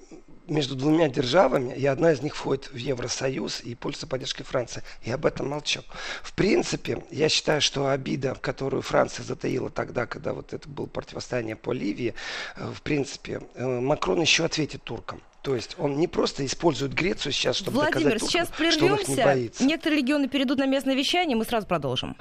между 0.47 0.75
двумя 0.75 1.09
державами, 1.09 1.75
и 1.75 1.87
одна 1.87 2.13
из 2.13 2.23
них 2.23 2.37
входит 2.37 2.71
в 2.71 2.77
Евросоюз 2.77 3.61
и 3.61 3.75
пользуется 3.75 4.07
поддержкой 4.07 4.45
Франции. 4.45 4.83
И 5.03 5.11
об 5.11 5.27
этом 5.27 5.49
молчу. 5.49 5.81
В 6.23 6.33
принципе, 6.35 7.05
я 7.11 7.29
считаю, 7.29 7.61
что 7.61 7.89
обида, 7.89 8.37
которую 8.41 8.83
Франция 8.83 9.25
затаила 9.25 9.71
тогда, 9.71 10.07
когда 10.07 10.33
вот 10.33 10.53
это 10.53 10.69
было 10.69 10.87
противостояние 10.87 11.57
по 11.57 11.73
Ливии, 11.73 12.15
э, 12.57 12.73
в 12.75 12.83
принципе, 12.83 13.41
Макрон 13.57 14.21
еще 14.21 14.45
ответит 14.45 14.83
туркам. 14.83 15.21
То 15.43 15.55
есть 15.55 15.77
он 15.79 15.99
не 15.99 16.09
просто 16.09 16.47
использует 16.47 16.95
Грецию 16.95 17.33
сейчас, 17.33 17.57
чтобы 17.57 17.79
Владимир, 17.79 18.15
доказать 18.15 18.31
сейчас 18.31 18.49
прервемся. 18.49 18.79
что 18.79 18.95
он 18.95 19.01
их 19.01 19.09
не 19.09 19.17
боится. 19.17 19.65
Некоторые 19.65 20.01
регионы 20.01 20.29
перейдут 20.29 20.59
на 20.59 20.67
местное 20.67 20.95
вещание, 20.95 21.37
мы 21.37 21.45
сразу 21.45 21.67
продолжим. 21.67 22.17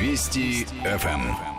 Вести 0.00 0.66
ФМ. 0.84 1.49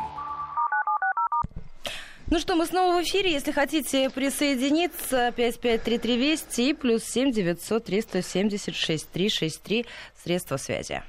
Ну 2.32 2.40
что, 2.40 2.56
мы 2.56 2.66
снова 2.66 2.98
в 2.98 3.04
эфире. 3.04 3.34
Если 3.34 3.52
хотите 3.52 4.10
присоединиться, 4.10 5.34
5533 5.36 6.18
Вести 6.18 6.70
и 6.70 6.74
плюс 6.74 7.04
7 7.04 7.34
900 7.34 7.84
376 7.84 9.10
363 9.10 9.86
средства 10.24 10.56
связи. 10.56 11.04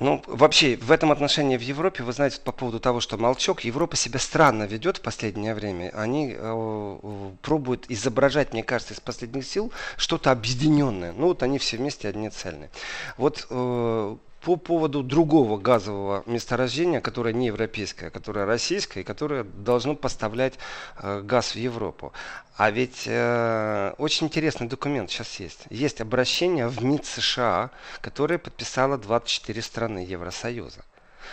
Ну, 0.00 0.20
вообще, 0.26 0.76
в 0.76 0.90
этом 0.90 1.12
отношении 1.12 1.56
в 1.56 1.60
Европе, 1.60 2.02
вы 2.02 2.12
знаете, 2.12 2.40
по 2.40 2.50
поводу 2.50 2.80
того, 2.80 2.98
что 2.98 3.16
молчок, 3.16 3.60
Европа 3.60 3.94
себя 3.94 4.18
странно 4.18 4.64
ведет 4.64 4.96
в 4.96 5.02
последнее 5.02 5.54
время. 5.54 5.92
Они 5.94 6.34
э, 6.36 7.32
пробуют 7.42 7.86
изображать, 7.88 8.52
мне 8.52 8.64
кажется, 8.64 8.94
из 8.94 9.00
последних 9.00 9.46
сил 9.46 9.72
что-то 9.96 10.32
объединенное. 10.32 11.12
Ну, 11.12 11.28
вот 11.28 11.44
они 11.44 11.60
все 11.60 11.76
вместе 11.76 12.08
одни 12.08 12.28
цельные. 12.28 12.70
Вот 13.16 13.46
э, 13.50 14.16
по 14.40 14.56
поводу 14.56 15.02
другого 15.02 15.58
газового 15.58 16.22
месторождения, 16.26 17.00
которое 17.00 17.34
не 17.34 17.48
европейское, 17.48 18.08
а 18.08 18.10
которое 18.10 18.46
российское, 18.46 19.00
и 19.00 19.04
которое 19.04 19.44
должно 19.44 19.94
поставлять 19.94 20.54
э, 20.96 21.20
газ 21.22 21.54
в 21.54 21.56
Европу. 21.56 22.12
А 22.56 22.70
ведь 22.70 23.04
э, 23.06 23.94
очень 23.98 24.28
интересный 24.28 24.66
документ 24.66 25.10
сейчас 25.10 25.40
есть. 25.40 25.60
Есть 25.68 26.00
обращение 26.00 26.68
в 26.68 26.82
МИД 26.82 27.04
США, 27.04 27.70
которое 28.00 28.38
подписало 28.38 28.96
24 28.96 29.60
страны 29.62 29.98
Евросоюза. 29.98 30.84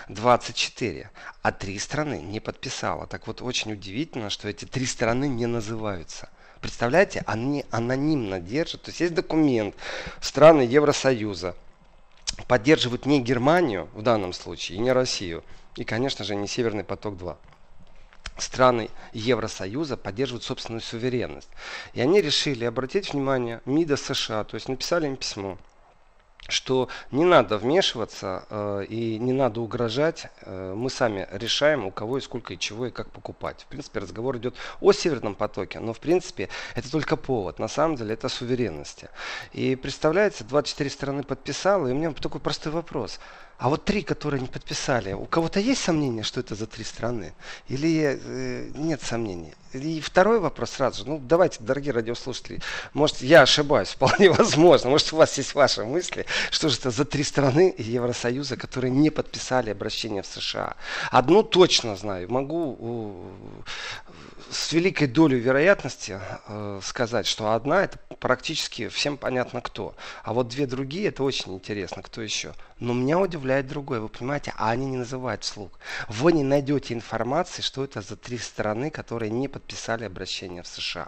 24, 0.10 1.10
а 1.42 1.52
три 1.52 1.80
страны 1.80 2.22
не 2.22 2.40
подписала. 2.40 3.08
Так 3.08 3.28
вот, 3.28 3.42
очень 3.42 3.74
удивительно, 3.74 4.30
что 4.30 4.48
эти 4.48 4.66
три 4.66 4.86
страны 4.86 5.28
не 5.28 5.48
называются. 5.48 6.30
Представляете, 6.62 7.24
они 7.26 7.66
анонимно 7.72 8.40
держат. 8.40 8.84
То 8.84 8.90
есть 8.90 9.00
есть 9.00 9.14
документ 9.14 9.76
страны 10.22 10.62
Евросоюза, 10.62 11.56
поддерживают 12.48 13.06
не 13.06 13.22
Германию 13.22 13.90
в 13.94 14.02
данном 14.02 14.34
случае, 14.34 14.78
и 14.78 14.82
не 14.82 14.92
Россию, 14.92 15.44
и, 15.76 15.84
конечно 15.84 16.26
же, 16.26 16.36
не 16.36 16.48
Северный 16.48 16.84
поток-2 16.84 17.38
страны 18.42 18.90
Евросоюза 19.14 19.98
поддерживают 19.98 20.44
собственную 20.44 20.82
суверенность. 20.82 21.50
И 21.94 22.02
они 22.02 22.22
решили 22.22 22.66
обратить 22.66 23.14
внимание 23.14 23.62
МИДа 23.66 23.98
США, 23.98 24.44
то 24.44 24.56
есть 24.56 24.70
написали 24.70 25.08
им 25.08 25.18
письмо, 25.18 25.58
что 26.48 26.88
не 27.12 27.26
надо 27.26 27.58
вмешиваться 27.58 28.46
э, 28.50 28.86
и 28.88 29.20
не 29.20 29.34
надо 29.34 29.62
угрожать. 29.62 30.28
Э, 30.42 30.74
мы 30.76 30.90
сами 30.90 31.28
решаем, 31.32 31.86
у 31.86 31.92
кого 31.92 32.18
и 32.18 32.22
сколько 32.22 32.54
и 32.54 32.60
чего 32.60 32.88
и 32.88 32.92
как 32.92 33.10
покупать. 33.12 33.64
В 33.64 33.66
принципе, 33.66 34.00
разговор 34.00 34.38
идет 34.38 34.56
о 34.80 34.94
Северном 34.94 35.36
потоке, 35.36 35.80
но 35.80 35.94
в 35.94 36.00
принципе 36.00 36.50
это 36.76 36.90
только 36.90 37.18
повод. 37.18 37.60
На 37.60 37.68
самом 37.68 37.98
деле 37.98 38.14
это 38.14 38.30
суверенности. 38.30 39.10
И 39.54 39.76
представляете, 39.76 40.44
24 40.44 40.90
страны 40.90 41.24
подписало, 41.24 41.88
и 41.88 41.92
у 41.92 41.96
меня 41.96 42.12
такой 42.12 42.40
простой 42.40 42.72
вопрос. 42.72 43.20
А 43.58 43.70
вот 43.70 43.86
три, 43.86 44.04
которые 44.04 44.40
не 44.40 44.48
подписали, 44.48 45.14
у 45.14 45.26
кого-то 45.26 45.60
есть 45.60 45.82
сомнения, 45.82 46.22
что 46.22 46.40
это 46.40 46.54
за 46.54 46.68
три 46.68 46.84
страны? 46.84 47.34
Или 47.68 48.20
э, 48.22 48.70
нет 48.76 49.02
сомнений? 49.02 49.54
И 49.74 50.00
второй 50.00 50.40
вопрос 50.40 50.72
сразу 50.72 51.04
же. 51.04 51.10
Ну, 51.10 51.20
давайте, 51.20 51.58
дорогие 51.62 51.92
радиослушатели, 51.92 52.62
может, 52.94 53.22
я 53.22 53.42
ошибаюсь, 53.42 53.90
вполне 53.96 54.30
возможно. 54.30 54.92
Может, 54.92 55.12
у 55.12 55.18
вас 55.18 55.36
есть 55.38 55.56
ваши 55.56 55.84
мысли, 55.84 56.28
что 56.52 56.70
же 56.70 56.78
это 56.78 56.92
за 56.92 57.04
три 57.04 57.24
страны 57.24 57.74
Евросоюза, 57.80 58.58
которые 58.58 58.92
не 58.92 59.10
подписали 59.10 59.72
обращение 59.72 60.22
в 60.22 60.28
США. 60.28 60.76
Одну 61.10 61.42
точно 61.42 61.96
знаю. 61.96 62.32
Могу 62.32 63.26
с 64.52 64.72
великой 64.72 65.08
долей 65.08 65.40
вероятности 65.40 66.20
э, 66.48 66.80
сказать, 66.84 67.28
что 67.28 67.54
одна 67.54 67.84
это 67.84 67.98
практически 68.20 68.88
всем 68.88 69.18
понятно 69.18 69.62
кто. 69.62 69.96
А 70.24 70.34
вот 70.34 70.48
две 70.48 70.68
другие 70.68 71.10
это 71.10 71.24
очень 71.24 71.54
интересно, 71.56 72.02
кто 72.02 72.22
еще. 72.22 72.54
Но 72.80 72.94
меня 72.94 73.20
удивляет 73.20 73.68
другое, 73.68 74.00
вы 74.00 74.08
понимаете, 74.08 74.54
а 74.56 74.70
они 74.70 74.86
не 74.86 74.98
называют 74.98 75.44
слуг. 75.44 75.80
Вы 76.08 76.32
не 76.34 76.44
найдете 76.44 76.94
информации, 76.94 77.64
что 77.64 77.84
это 77.84 78.02
за 78.02 78.16
три 78.16 78.38
страны, 78.38 78.92
которые 78.92 79.32
не 79.32 79.48
подписали 79.48 80.04
обращение 80.04 80.62
в 80.62 80.68
США. 80.68 81.08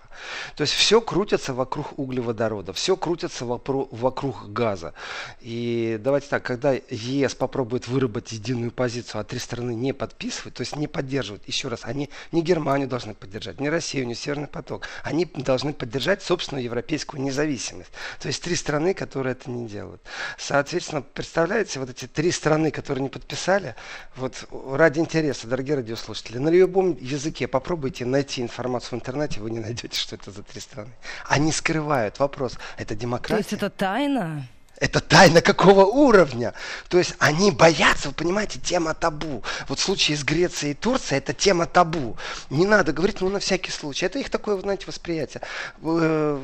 То 0.56 0.62
есть 0.62 0.74
все 0.74 1.00
крутится 1.00 1.54
вокруг 1.54 1.98
углеводорода, 2.00 2.74
все 2.74 2.98
крутится 2.98 3.46
вокруг 3.46 4.52
газа. 4.52 4.96
И 5.42 6.00
давайте 6.02 6.28
так, 6.28 6.44
когда 6.44 6.74
ЕС 6.74 7.36
попробует 7.36 7.88
выработать 7.88 8.32
единую 8.32 8.72
позицию, 8.72 9.22
а 9.22 9.24
три 9.24 9.38
страны 9.38 9.76
не 9.76 9.94
подписывают, 9.94 10.56
то 10.56 10.62
есть 10.62 10.76
не 10.76 10.88
поддерживают, 10.88 11.48
еще 11.48 11.68
раз, 11.68 11.82
они 11.84 12.10
не 12.32 12.42
Германию 12.42 12.88
должны 12.88 13.14
поддержать, 13.14 13.60
не 13.60 13.70
Россию, 13.70 14.08
не 14.08 14.16
Северный 14.16 14.48
поток, 14.48 14.88
они 15.04 15.26
должны 15.26 15.74
поддержать 15.74 16.24
собственную 16.24 16.64
европейскую 16.64 17.22
независимость. 17.22 17.92
То 18.20 18.28
есть 18.28 18.42
три 18.42 18.56
страны, 18.56 18.96
которые 18.96 19.34
это 19.34 19.52
не 19.52 19.68
делают. 19.68 20.02
Соответственно, 20.38 21.02
представляете, 21.02 21.59
представляете, 21.60 21.80
вот 21.80 21.90
эти 21.90 22.08
три 22.08 22.32
страны, 22.32 22.72
которые 22.72 23.04
не 23.04 23.10
подписали, 23.10 23.76
вот 24.16 24.48
ради 24.52 25.00
интереса, 25.00 25.48
дорогие 25.48 25.76
радиослушатели, 25.76 26.38
на 26.38 26.50
любом 26.50 26.98
языке 27.00 27.48
попробуйте 27.48 28.06
найти 28.06 28.42
информацию 28.42 28.92
в 28.92 29.02
интернете, 29.02 29.42
вы 29.42 29.52
не 29.52 29.60
найдете, 29.60 30.00
что 30.00 30.16
это 30.16 30.32
за 30.32 30.44
три 30.44 30.62
страны. 30.62 30.92
Они 31.26 31.52
скрывают 31.52 32.20
вопрос, 32.20 32.58
это 32.78 32.96
демократия? 32.96 33.44
То 33.44 33.50
есть 33.50 33.54
это 33.54 33.70
тайна? 33.70 34.48
Это 34.80 35.02
тайна 35.02 35.42
какого 35.42 35.86
уровня? 35.86 36.54
То 36.88 36.98
есть 36.98 37.16
они 37.20 37.52
боятся, 37.52 38.08
вы 38.10 38.14
понимаете, 38.14 38.60
тема 38.60 38.94
табу. 38.94 39.44
Вот 39.68 39.80
в 39.80 39.82
случае 39.82 40.16
с 40.16 40.24
Грецией 40.24 40.72
и 40.72 40.76
Турцией 40.76 41.18
это 41.18 41.34
тема 41.34 41.66
табу. 41.66 42.16
Не 42.50 42.66
надо 42.66 42.94
говорить, 42.94 43.20
ну 43.20 43.30
на 43.30 43.40
всякий 43.40 43.72
случай. 43.72 44.06
Это 44.06 44.20
их 44.20 44.30
такое, 44.30 44.58
знаете, 44.62 44.86
восприятие. 44.88 45.42
Э, 45.82 46.40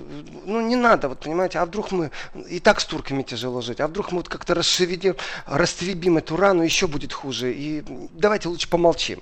ну 0.46 0.62
не 0.62 0.76
надо, 0.76 1.08
вот 1.08 1.20
понимаете, 1.20 1.60
а 1.60 1.66
вдруг 1.66 1.92
мы 1.92 2.12
и 2.50 2.60
так 2.60 2.82
с 2.82 2.86
турками 2.86 3.24
тяжело 3.24 3.62
жить, 3.62 3.80
а 3.80 3.88
вдруг 3.88 4.12
мы 4.12 4.18
вот 4.18 4.28
как-то 4.28 4.54
расшевелим, 4.54 5.16
растребим 5.46 6.18
эту 6.18 6.36
рану, 6.36 6.62
еще 6.62 6.88
будет 6.88 7.14
хуже. 7.14 7.54
И 7.54 7.84
давайте 8.12 8.50
лучше 8.50 8.70
помолчим. 8.70 9.22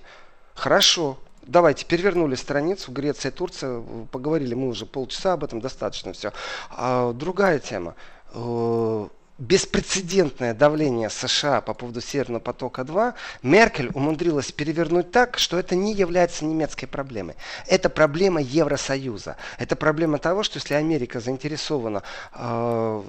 Хорошо, 0.56 1.20
Давайте, 1.46 1.86
перевернули 1.86 2.36
страницу, 2.36 2.90
Греция, 2.94 3.30
Турция, 3.30 3.84
поговорили 4.14 4.54
мы 4.54 4.70
уже 4.70 4.86
полчаса 4.86 5.34
об 5.34 5.44
этом, 5.44 5.60
достаточно 5.60 6.14
все. 6.14 6.32
А, 6.70 7.12
другая 7.12 7.60
тема. 7.60 7.96
Э, 8.34 9.08
беспрецедентное 9.40 10.54
давление 10.54 11.10
США 11.10 11.60
по 11.62 11.74
поводу 11.74 12.02
Северного 12.02 12.40
потока-2, 12.40 13.14
Меркель 13.42 13.90
умудрилась 13.94 14.52
перевернуть 14.52 15.12
так, 15.12 15.38
что 15.40 15.58
это 15.58 15.76
не 15.76 15.94
является 15.94 16.46
немецкой 16.46 16.86
проблемой. 16.86 17.36
Это 17.68 17.90
проблема 17.90 18.42
Евросоюза. 18.42 19.36
Это 19.58 19.76
проблема 19.76 20.20
того, 20.20 20.44
что 20.44 20.60
если 20.60 20.76
Америка 20.76 21.20
заинтересована 21.20 22.04
э, 22.34 23.04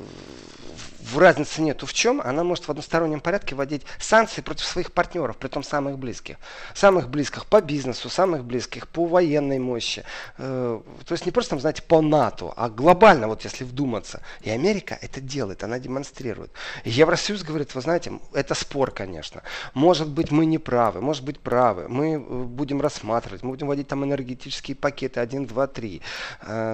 в 1.05 1.18
разницы 1.18 1.61
нету 1.61 1.86
в 1.86 1.92
чем, 1.92 2.20
она 2.20 2.44
может 2.44 2.66
в 2.66 2.70
одностороннем 2.70 3.20
порядке 3.20 3.55
вводить 3.55 3.82
санкции 3.98 4.40
против 4.40 4.64
своих 4.64 4.90
партнеров, 4.90 5.36
при 5.36 5.48
том 5.48 5.62
самых 5.62 5.98
близких. 5.98 6.36
Самых 6.74 7.11
близких 7.11 7.44
по 7.46 7.61
бизнесу, 7.61 8.09
самых 8.09 8.44
близких 8.44 8.88
по 8.88 9.05
военной 9.05 9.59
мощи. 9.59 10.05
Э, 10.38 10.80
то 11.05 11.12
есть 11.12 11.26
не 11.26 11.32
просто, 11.32 11.50
там, 11.50 11.61
знаете, 11.61 11.82
по 11.82 12.00
НАТО, 12.00 12.52
а 12.57 12.70
глобально, 12.70 13.28
вот 13.28 13.44
если 13.44 13.64
вдуматься. 13.64 14.22
И 14.40 14.50
Америка 14.50 14.98
это 15.00 15.20
делает, 15.20 15.62
она 15.62 15.78
демонстрирует. 15.78 16.52
И 16.84 16.90
Евросоюз 16.90 17.42
говорит, 17.42 17.74
вы 17.74 17.82
знаете, 17.82 18.18
это 18.32 18.55
спор, 18.55 18.90
конечно. 18.90 19.42
Может 19.74 20.09
быть, 20.09 20.30
мы 20.30 20.46
не 20.46 20.59
правы, 20.59 21.02
может 21.02 21.22
быть, 21.22 21.38
правы. 21.38 21.86
Мы 21.86 22.14
э, 22.14 22.18
будем 22.18 22.80
рассматривать, 22.80 23.42
мы 23.42 23.50
будем 23.50 23.66
вводить 23.66 23.88
там 23.88 24.05
энергетические 24.05 24.74
пакеты 24.74 25.20
1, 25.20 25.46
2, 25.46 25.66
3, 25.66 26.02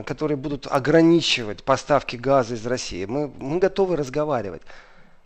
которые 0.05 0.37
будут 0.37 0.69
ограничивать 0.71 1.65
поставки 1.65 2.15
газа 2.15 2.55
из 2.55 2.65
России. 2.65 3.05
Мы, 3.07 3.27
мы 3.27 3.59
готовы 3.59 3.97
разговаривать. 3.97 4.20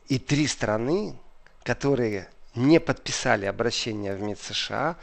И 0.09 0.19
три 0.19 0.47
страны, 0.47 1.15
которые 1.63 2.29
не 2.55 2.79
подписали 2.79 3.47
обращение 3.47 4.15
в 4.15 4.23
МИД 4.23 4.39
США, 4.41 4.97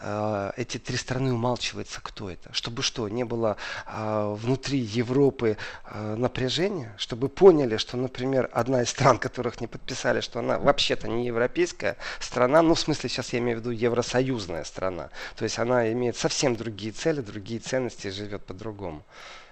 э, 0.00 0.52
эти 0.56 0.78
три 0.78 0.96
страны 0.96 1.32
умалчивается, 1.32 2.00
кто 2.02 2.30
это. 2.30 2.52
Чтобы 2.52 2.82
что, 2.82 3.08
не 3.08 3.24
было 3.24 3.56
э, 3.86 4.34
внутри 4.36 4.78
Европы 4.78 5.56
э, 5.84 6.14
напряжения, 6.16 6.94
чтобы 6.98 7.28
поняли, 7.28 7.76
что, 7.76 7.96
например, 7.96 8.50
одна 8.52 8.82
из 8.82 8.90
стран, 8.90 9.18
которых 9.18 9.60
не 9.60 9.66
подписали, 9.66 10.20
что 10.20 10.40
она 10.40 10.58
вообще-то 10.58 11.08
не 11.08 11.26
европейская 11.26 11.96
страна, 12.18 12.62
ну, 12.62 12.74
в 12.74 12.80
смысле, 12.80 13.08
сейчас 13.08 13.32
я 13.32 13.38
имею 13.38 13.58
в 13.58 13.60
виду 13.60 13.70
евросоюзная 13.70 14.64
страна. 14.64 15.10
То 15.36 15.44
есть 15.44 15.58
она 15.58 15.92
имеет 15.92 16.16
совсем 16.16 16.56
другие 16.56 16.92
цели, 16.92 17.20
другие 17.20 17.60
ценности 17.60 18.08
и 18.08 18.10
живет 18.10 18.44
по-другому. 18.44 19.04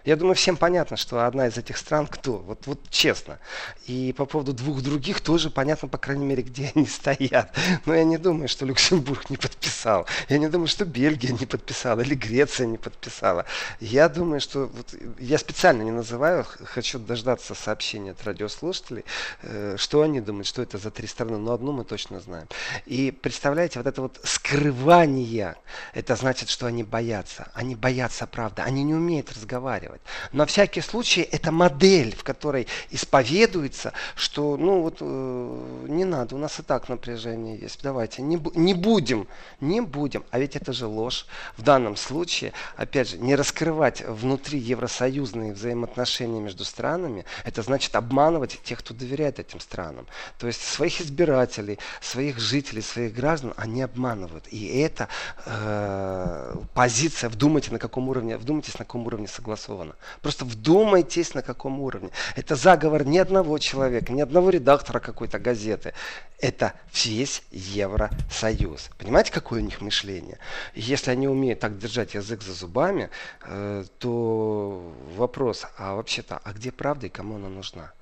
Я 0.05 0.16
думаю, 0.16 0.34
всем 0.34 0.59
понятно, 0.59 0.98
что 0.98 1.26
одна 1.26 1.46
из 1.46 1.57
этих 1.57 1.78
стран 1.78 2.07
кто. 2.07 2.36
Вот, 2.36 2.66
вот 2.66 2.78
честно. 2.90 3.38
И 3.86 4.14
по 4.16 4.26
поводу 4.26 4.52
двух 4.52 4.82
других 4.82 5.22
тоже 5.22 5.48
понятно, 5.48 5.88
по 5.88 5.96
крайней 5.96 6.26
мере, 6.26 6.42
где 6.42 6.72
они 6.74 6.86
стоят. 6.86 7.55
Но 7.86 7.94
я 7.94 8.05
не 8.05 8.18
думаю, 8.18 8.48
что 8.48 8.66
Люксембург 8.66 9.30
не 9.30 9.38
подписал. 9.38 10.07
Я 10.28 10.36
не 10.36 10.48
думаю, 10.48 10.68
что 10.68 10.84
Бельгия 10.84 11.32
не 11.32 11.46
подписала 11.46 12.02
или 12.02 12.14
Греция 12.14 12.66
не 12.66 12.76
подписала. 12.76 13.46
Я 13.80 14.11
думаю, 14.11 14.40
что... 14.40 14.66
Вот, 14.66 14.94
я 15.18 15.38
специально 15.38 15.82
не 15.82 15.90
называю, 15.90 16.44
хочу 16.64 16.98
дождаться 16.98 17.55
сообщения 17.55 18.11
от 18.11 18.22
радиослушателей, 18.24 19.05
э, 19.42 19.76
что 19.78 20.02
они 20.02 20.20
думают, 20.20 20.46
что 20.46 20.61
это 20.61 20.76
за 20.76 20.90
три 20.90 21.07
страны. 21.07 21.38
Но 21.38 21.55
одну 21.55 21.72
мы 21.72 21.84
точно 21.84 22.20
знаем. 22.20 22.46
И 22.84 23.11
представляете, 23.11 23.78
вот 23.78 23.86
это 23.86 24.02
вот 24.02 24.20
скрывание, 24.22 25.57
это 25.94 26.14
значит, 26.14 26.50
что 26.50 26.66
они 26.66 26.82
боятся. 26.82 27.50
Они 27.55 27.74
боятся 27.74 28.26
правды. 28.26 28.61
Они 28.61 28.84
не 28.84 28.94
умеют 28.94 29.32
разговаривать 29.32 29.93
делать. 29.95 30.03
На 30.32 30.47
всякий 30.47 30.80
случай 30.80 31.22
это 31.22 31.53
модель, 31.53 32.14
в 32.14 32.24
которой 32.24 32.66
исповедуется, 32.90 33.92
что 34.16 34.57
ну 34.57 34.82
вот 34.82 34.99
э, 35.01 35.86
не 35.88 36.05
надо, 36.05 36.34
у 36.34 36.38
нас 36.38 36.59
и 36.59 36.62
так 36.62 36.88
напряжение 36.88 37.59
есть. 37.59 37.80
Давайте 37.82 38.22
не, 38.22 38.40
не 38.55 38.74
будем, 38.74 39.26
не 39.61 39.80
будем. 39.80 40.24
А 40.30 40.38
ведь 40.38 40.57
это 40.57 40.72
же 40.72 40.86
ложь. 40.86 41.26
В 41.57 41.62
данном 41.62 41.97
случае, 41.97 42.53
опять 42.76 43.11
же, 43.11 43.18
не 43.18 43.36
раскрывать 43.36 44.03
внутри 44.07 44.59
евросоюзные 44.59 45.53
взаимоотношения 45.53 46.40
между 46.40 46.64
странами, 46.64 47.24
это 47.45 47.62
значит 47.62 47.95
обманывать 47.97 48.61
тех, 48.62 48.78
кто 48.78 48.95
доверяет 48.95 49.38
этим 49.38 49.61
странам. 49.61 50.07
То 50.38 50.47
есть 50.47 50.62
своих 50.62 51.01
избирателей, 51.01 51.78
своих 52.01 52.38
жителей, 52.38 52.82
своих 52.82 53.14
граждан 53.14 53.55
они 53.57 53.82
обманывают. 53.82 54.47
И 54.51 54.66
это 54.78 55.09
э, 55.47 56.57
позиция, 56.74 57.30
вдумайте 57.30 57.70
на 57.72 57.78
каком 57.78 58.09
уровне, 58.09 58.36
вдумайтесь 58.36 58.78
на 58.78 58.84
каком 58.84 59.07
уровне 59.07 59.28
согласована 59.28 59.84
организовано. 59.85 59.95
Просто 60.22 60.45
вдумайтесь, 60.45 61.35
на 61.35 61.43
каком 61.43 61.80
уровне. 61.80 62.11
Это 62.37 62.57
заговор 62.57 63.05
ни 63.05 63.18
одного 63.18 63.59
человека, 63.59 64.12
ни 64.12 64.20
одного 64.20 64.51
редактора 64.51 65.01
какой-то 65.01 65.39
газеты. 65.39 65.93
Это 66.39 66.72
весь 66.93 67.43
Евросоюз. 67.51 68.91
Понимаете, 68.99 69.32
какое 69.32 69.61
у 69.61 69.64
них 69.64 69.80
мышление? 69.80 70.39
Если 70.74 71.11
они 71.11 71.28
умеют 71.28 71.61
так 71.61 71.78
держать 71.78 72.14
язык 72.14 72.43
за 72.43 72.53
зубами, 72.53 73.11
э, 73.43 73.85
то 73.99 74.93
вопрос, 75.16 75.66
а 75.78 75.95
вообще-то, 75.95 76.41
а 76.43 76.53
где 76.53 76.70
правда 76.70 77.07
и 77.07 77.11
кому 77.11 77.37
она 77.37 77.49
нужна? 77.49 77.93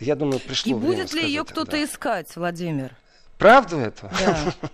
Я 0.00 0.16
думаю, 0.16 0.40
пришло 0.40 0.72
И 0.72 0.74
будет 0.74 1.12
ли 1.12 1.24
ее 1.24 1.44
кто-то 1.44 1.72
да. 1.72 1.84
искать, 1.84 2.34
Владимир? 2.34 2.90
Правду 3.38 3.78
это? 3.78 4.10
Да. 4.20 4.54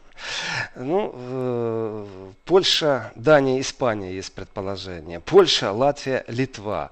Ну, 0.81 1.11
э, 1.13 2.07
Польша, 2.45 3.11
Дания, 3.17 3.61
Испания 3.61 4.13
есть 4.15 4.33
предположение. 4.33 5.19
Польша, 5.19 5.73
Латвия, 5.73 6.25
Литва. 6.29 6.91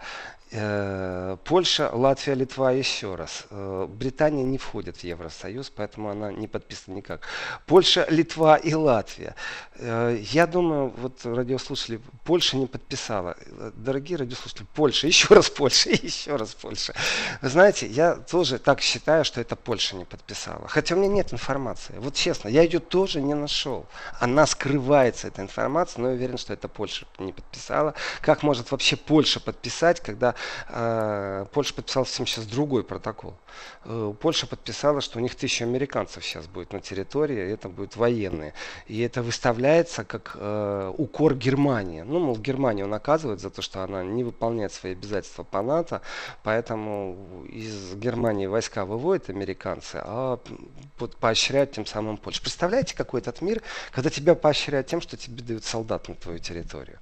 Э, 0.52 1.36
Польша, 1.44 1.90
Латвия, 1.92 2.34
Литва 2.34 2.70
еще 2.70 3.16
раз. 3.16 3.46
Э, 3.50 3.86
Британия 3.88 4.44
не 4.44 4.58
входит 4.58 4.98
в 4.98 5.02
Евросоюз, 5.04 5.70
поэтому 5.70 6.08
она 6.10 6.30
не 6.30 6.46
подписана 6.46 6.94
никак. 6.94 7.22
Польша, 7.66 8.06
Литва 8.08 8.56
и 8.56 8.72
Латвия. 8.72 9.34
Э, 9.74 10.16
я 10.30 10.46
думаю, 10.46 10.92
вот 10.98 11.24
радиослушатели, 11.24 12.00
Польша 12.24 12.56
не 12.56 12.66
подписала. 12.66 13.36
Дорогие 13.74 14.18
радиослушатели, 14.18 14.66
Польша, 14.72 15.06
еще 15.08 15.34
раз 15.34 15.50
Польша, 15.50 15.90
еще 16.02 16.36
раз 16.36 16.54
Польша. 16.54 16.94
Вы 17.42 17.48
знаете, 17.48 17.88
я 17.88 18.14
тоже 18.14 18.60
так 18.60 18.80
считаю, 18.80 19.24
что 19.24 19.40
это 19.40 19.56
Польша 19.56 19.96
не 19.96 20.04
подписала. 20.04 20.68
Хотя 20.68 20.94
у 20.94 20.98
меня 20.98 21.08
нет 21.08 21.32
информации. 21.32 21.94
Вот 21.98 22.14
честно, 22.14 22.48
я 22.48 22.62
ее 22.62 22.78
тоже 22.78 23.20
не 23.20 23.34
нашел. 23.34 23.86
Она 24.20 24.46
скрывается, 24.46 25.26
эта 25.26 25.42
информация, 25.42 26.02
но 26.02 26.10
я 26.10 26.14
уверен, 26.14 26.38
что 26.38 26.52
это 26.52 26.68
Польша 26.68 27.04
не 27.18 27.32
подписала. 27.32 27.94
Как 28.20 28.44
может 28.44 28.70
вообще 28.70 28.94
Польша 28.94 29.40
подписать, 29.40 29.98
когда 29.98 30.35
Польша 30.68 31.74
подписала 31.74 32.04
всем 32.04 32.26
сейчас 32.26 32.46
другой 32.46 32.84
протокол. 32.84 33.34
Э, 33.84 34.12
Польша 34.20 34.46
подписала, 34.46 35.00
что 35.00 35.18
у 35.18 35.22
них 35.22 35.34
тысяча 35.34 35.64
американцев 35.64 36.24
сейчас 36.24 36.46
будет 36.46 36.72
на 36.72 36.80
территории, 36.80 37.38
это 37.38 37.68
будут 37.68 37.96
военные. 37.96 38.52
И 38.86 39.00
это 39.00 39.22
выставляется 39.22 40.04
как 40.04 40.36
э, 40.38 40.92
укор 40.96 41.34
Германии. 41.34 42.02
Ну, 42.02 42.18
мол, 42.18 42.36
Германию 42.36 42.86
наказывают 42.88 43.40
за 43.40 43.50
то, 43.50 43.62
что 43.62 43.82
она 43.82 44.02
не 44.02 44.24
выполняет 44.24 44.72
свои 44.72 44.92
обязательства 44.92 45.44
по 45.44 45.62
НАТО, 45.62 46.00
поэтому 46.42 47.44
из 47.48 47.94
Германии 47.94 48.46
войска 48.46 48.84
выводят 48.84 49.30
американцы, 49.30 50.00
а 50.02 50.38
поощряют 51.20 51.72
тем 51.72 51.86
самым 51.86 52.16
Польшу. 52.16 52.42
Представляете, 52.42 52.96
какой 52.96 53.20
этот 53.20 53.40
мир, 53.40 53.62
когда 53.92 54.10
тебя 54.10 54.34
поощряют 54.34 54.86
тем, 54.86 55.00
что 55.00 55.16
тебе 55.16 55.42
дают 55.42 55.64
солдат 55.64 56.08
на 56.08 56.14
твою 56.14 56.38
территорию? 56.38 56.98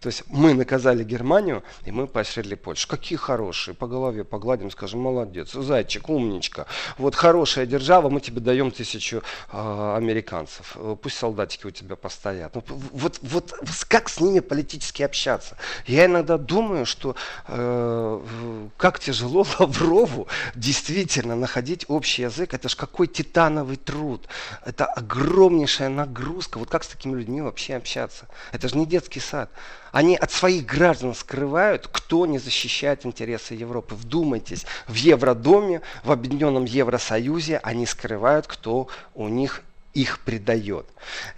То 0.00 0.08
есть 0.08 0.24
мы 0.28 0.54
наказали 0.54 1.04
Германию, 1.04 1.62
и 1.84 1.90
мы 1.90 2.06
поощрили 2.06 2.54
Польшу. 2.54 2.88
Какие 2.88 3.18
хорошие. 3.18 3.74
По 3.74 3.86
голове 3.86 4.24
погладим, 4.24 4.70
скажем, 4.70 5.00
молодец, 5.00 5.52
зайчик, 5.52 6.08
умничка. 6.08 6.66
Вот 6.98 7.14
хорошая 7.14 7.66
держава, 7.66 8.08
мы 8.08 8.20
тебе 8.20 8.40
даем 8.40 8.70
тысячу 8.70 9.22
э, 9.52 9.94
американцев. 9.96 10.76
Пусть 11.02 11.16
солдатики 11.16 11.66
у 11.66 11.70
тебя 11.70 11.96
постоят. 11.96 12.54
Ну, 12.54 12.64
вот, 12.92 13.18
вот 13.22 13.54
как 13.88 14.08
с 14.08 14.20
ними 14.20 14.40
политически 14.40 15.02
общаться? 15.02 15.56
Я 15.86 16.06
иногда 16.06 16.38
думаю, 16.38 16.86
что 16.86 17.16
э, 17.48 18.66
как 18.76 19.00
тяжело 19.00 19.46
Лаврову 19.58 20.28
действительно 20.54 21.36
находить 21.36 21.84
общий 21.88 22.22
язык. 22.22 22.54
Это 22.54 22.68
же 22.68 22.76
какой 22.76 23.06
титановый 23.06 23.76
труд. 23.76 24.28
Это 24.64 24.86
огромнейшая 24.86 25.88
нагрузка. 25.88 26.58
Вот 26.58 26.70
как 26.70 26.84
с 26.84 26.88
такими 26.88 27.16
людьми 27.16 27.40
вообще 27.40 27.76
общаться? 27.76 28.28
Это 28.52 28.68
же 28.68 28.76
не 28.76 28.86
детский 28.86 29.20
сад. 29.20 29.50
Они 29.96 30.14
от 30.14 30.30
своих 30.30 30.66
граждан 30.66 31.14
скрывают, 31.14 31.88
кто 31.90 32.26
не 32.26 32.38
защищает 32.38 33.06
интересы 33.06 33.54
Европы. 33.54 33.94
Вдумайтесь, 33.94 34.66
в 34.86 34.94
Евродоме, 34.94 35.80
в 36.04 36.12
Объединенном 36.12 36.66
Евросоюзе 36.66 37.60
они 37.62 37.86
скрывают, 37.86 38.46
кто 38.46 38.88
у 39.14 39.28
них 39.28 39.62
их 39.96 40.20
предает. 40.20 40.86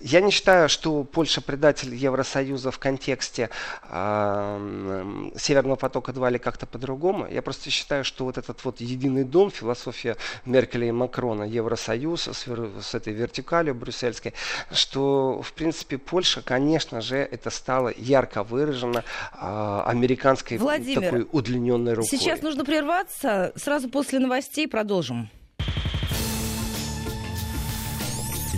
Я 0.00 0.20
не 0.20 0.32
считаю, 0.32 0.68
что 0.68 1.04
Польша 1.04 1.40
предатель 1.40 1.94
Евросоюза 1.94 2.72
в 2.72 2.78
контексте 2.80 3.50
э, 3.88 5.30
Северного 5.36 5.76
потока 5.76 6.12
2 6.12 6.30
или 6.30 6.38
как-то 6.38 6.66
по-другому. 6.66 7.28
Я 7.30 7.40
просто 7.40 7.70
считаю, 7.70 8.04
что 8.04 8.24
вот 8.24 8.36
этот 8.36 8.64
вот 8.64 8.80
единый 8.80 9.22
дом, 9.22 9.52
философия 9.52 10.16
Меркеля 10.44 10.88
и 10.88 10.90
Макрона, 10.90 11.44
Евросоюз 11.44 12.26
с, 12.26 12.46
с 12.82 12.94
этой 12.94 13.12
вертикалью 13.12 13.76
брюссельской, 13.76 14.34
что 14.72 15.40
в 15.40 15.52
принципе 15.52 15.96
Польша, 15.96 16.42
конечно 16.42 17.00
же, 17.00 17.16
это 17.16 17.50
стало 17.50 17.92
ярко 17.96 18.42
выражено 18.42 19.04
э, 19.40 19.82
американской 19.86 20.58
Владимир, 20.58 21.02
такой 21.02 21.28
удлиненной 21.30 21.94
рукой. 21.94 22.08
Сейчас 22.10 22.42
нужно 22.42 22.64
прерваться. 22.64 23.52
Сразу 23.54 23.88
после 23.88 24.18
новостей 24.18 24.66
продолжим. 24.66 25.30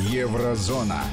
Еврозона. 0.09 1.05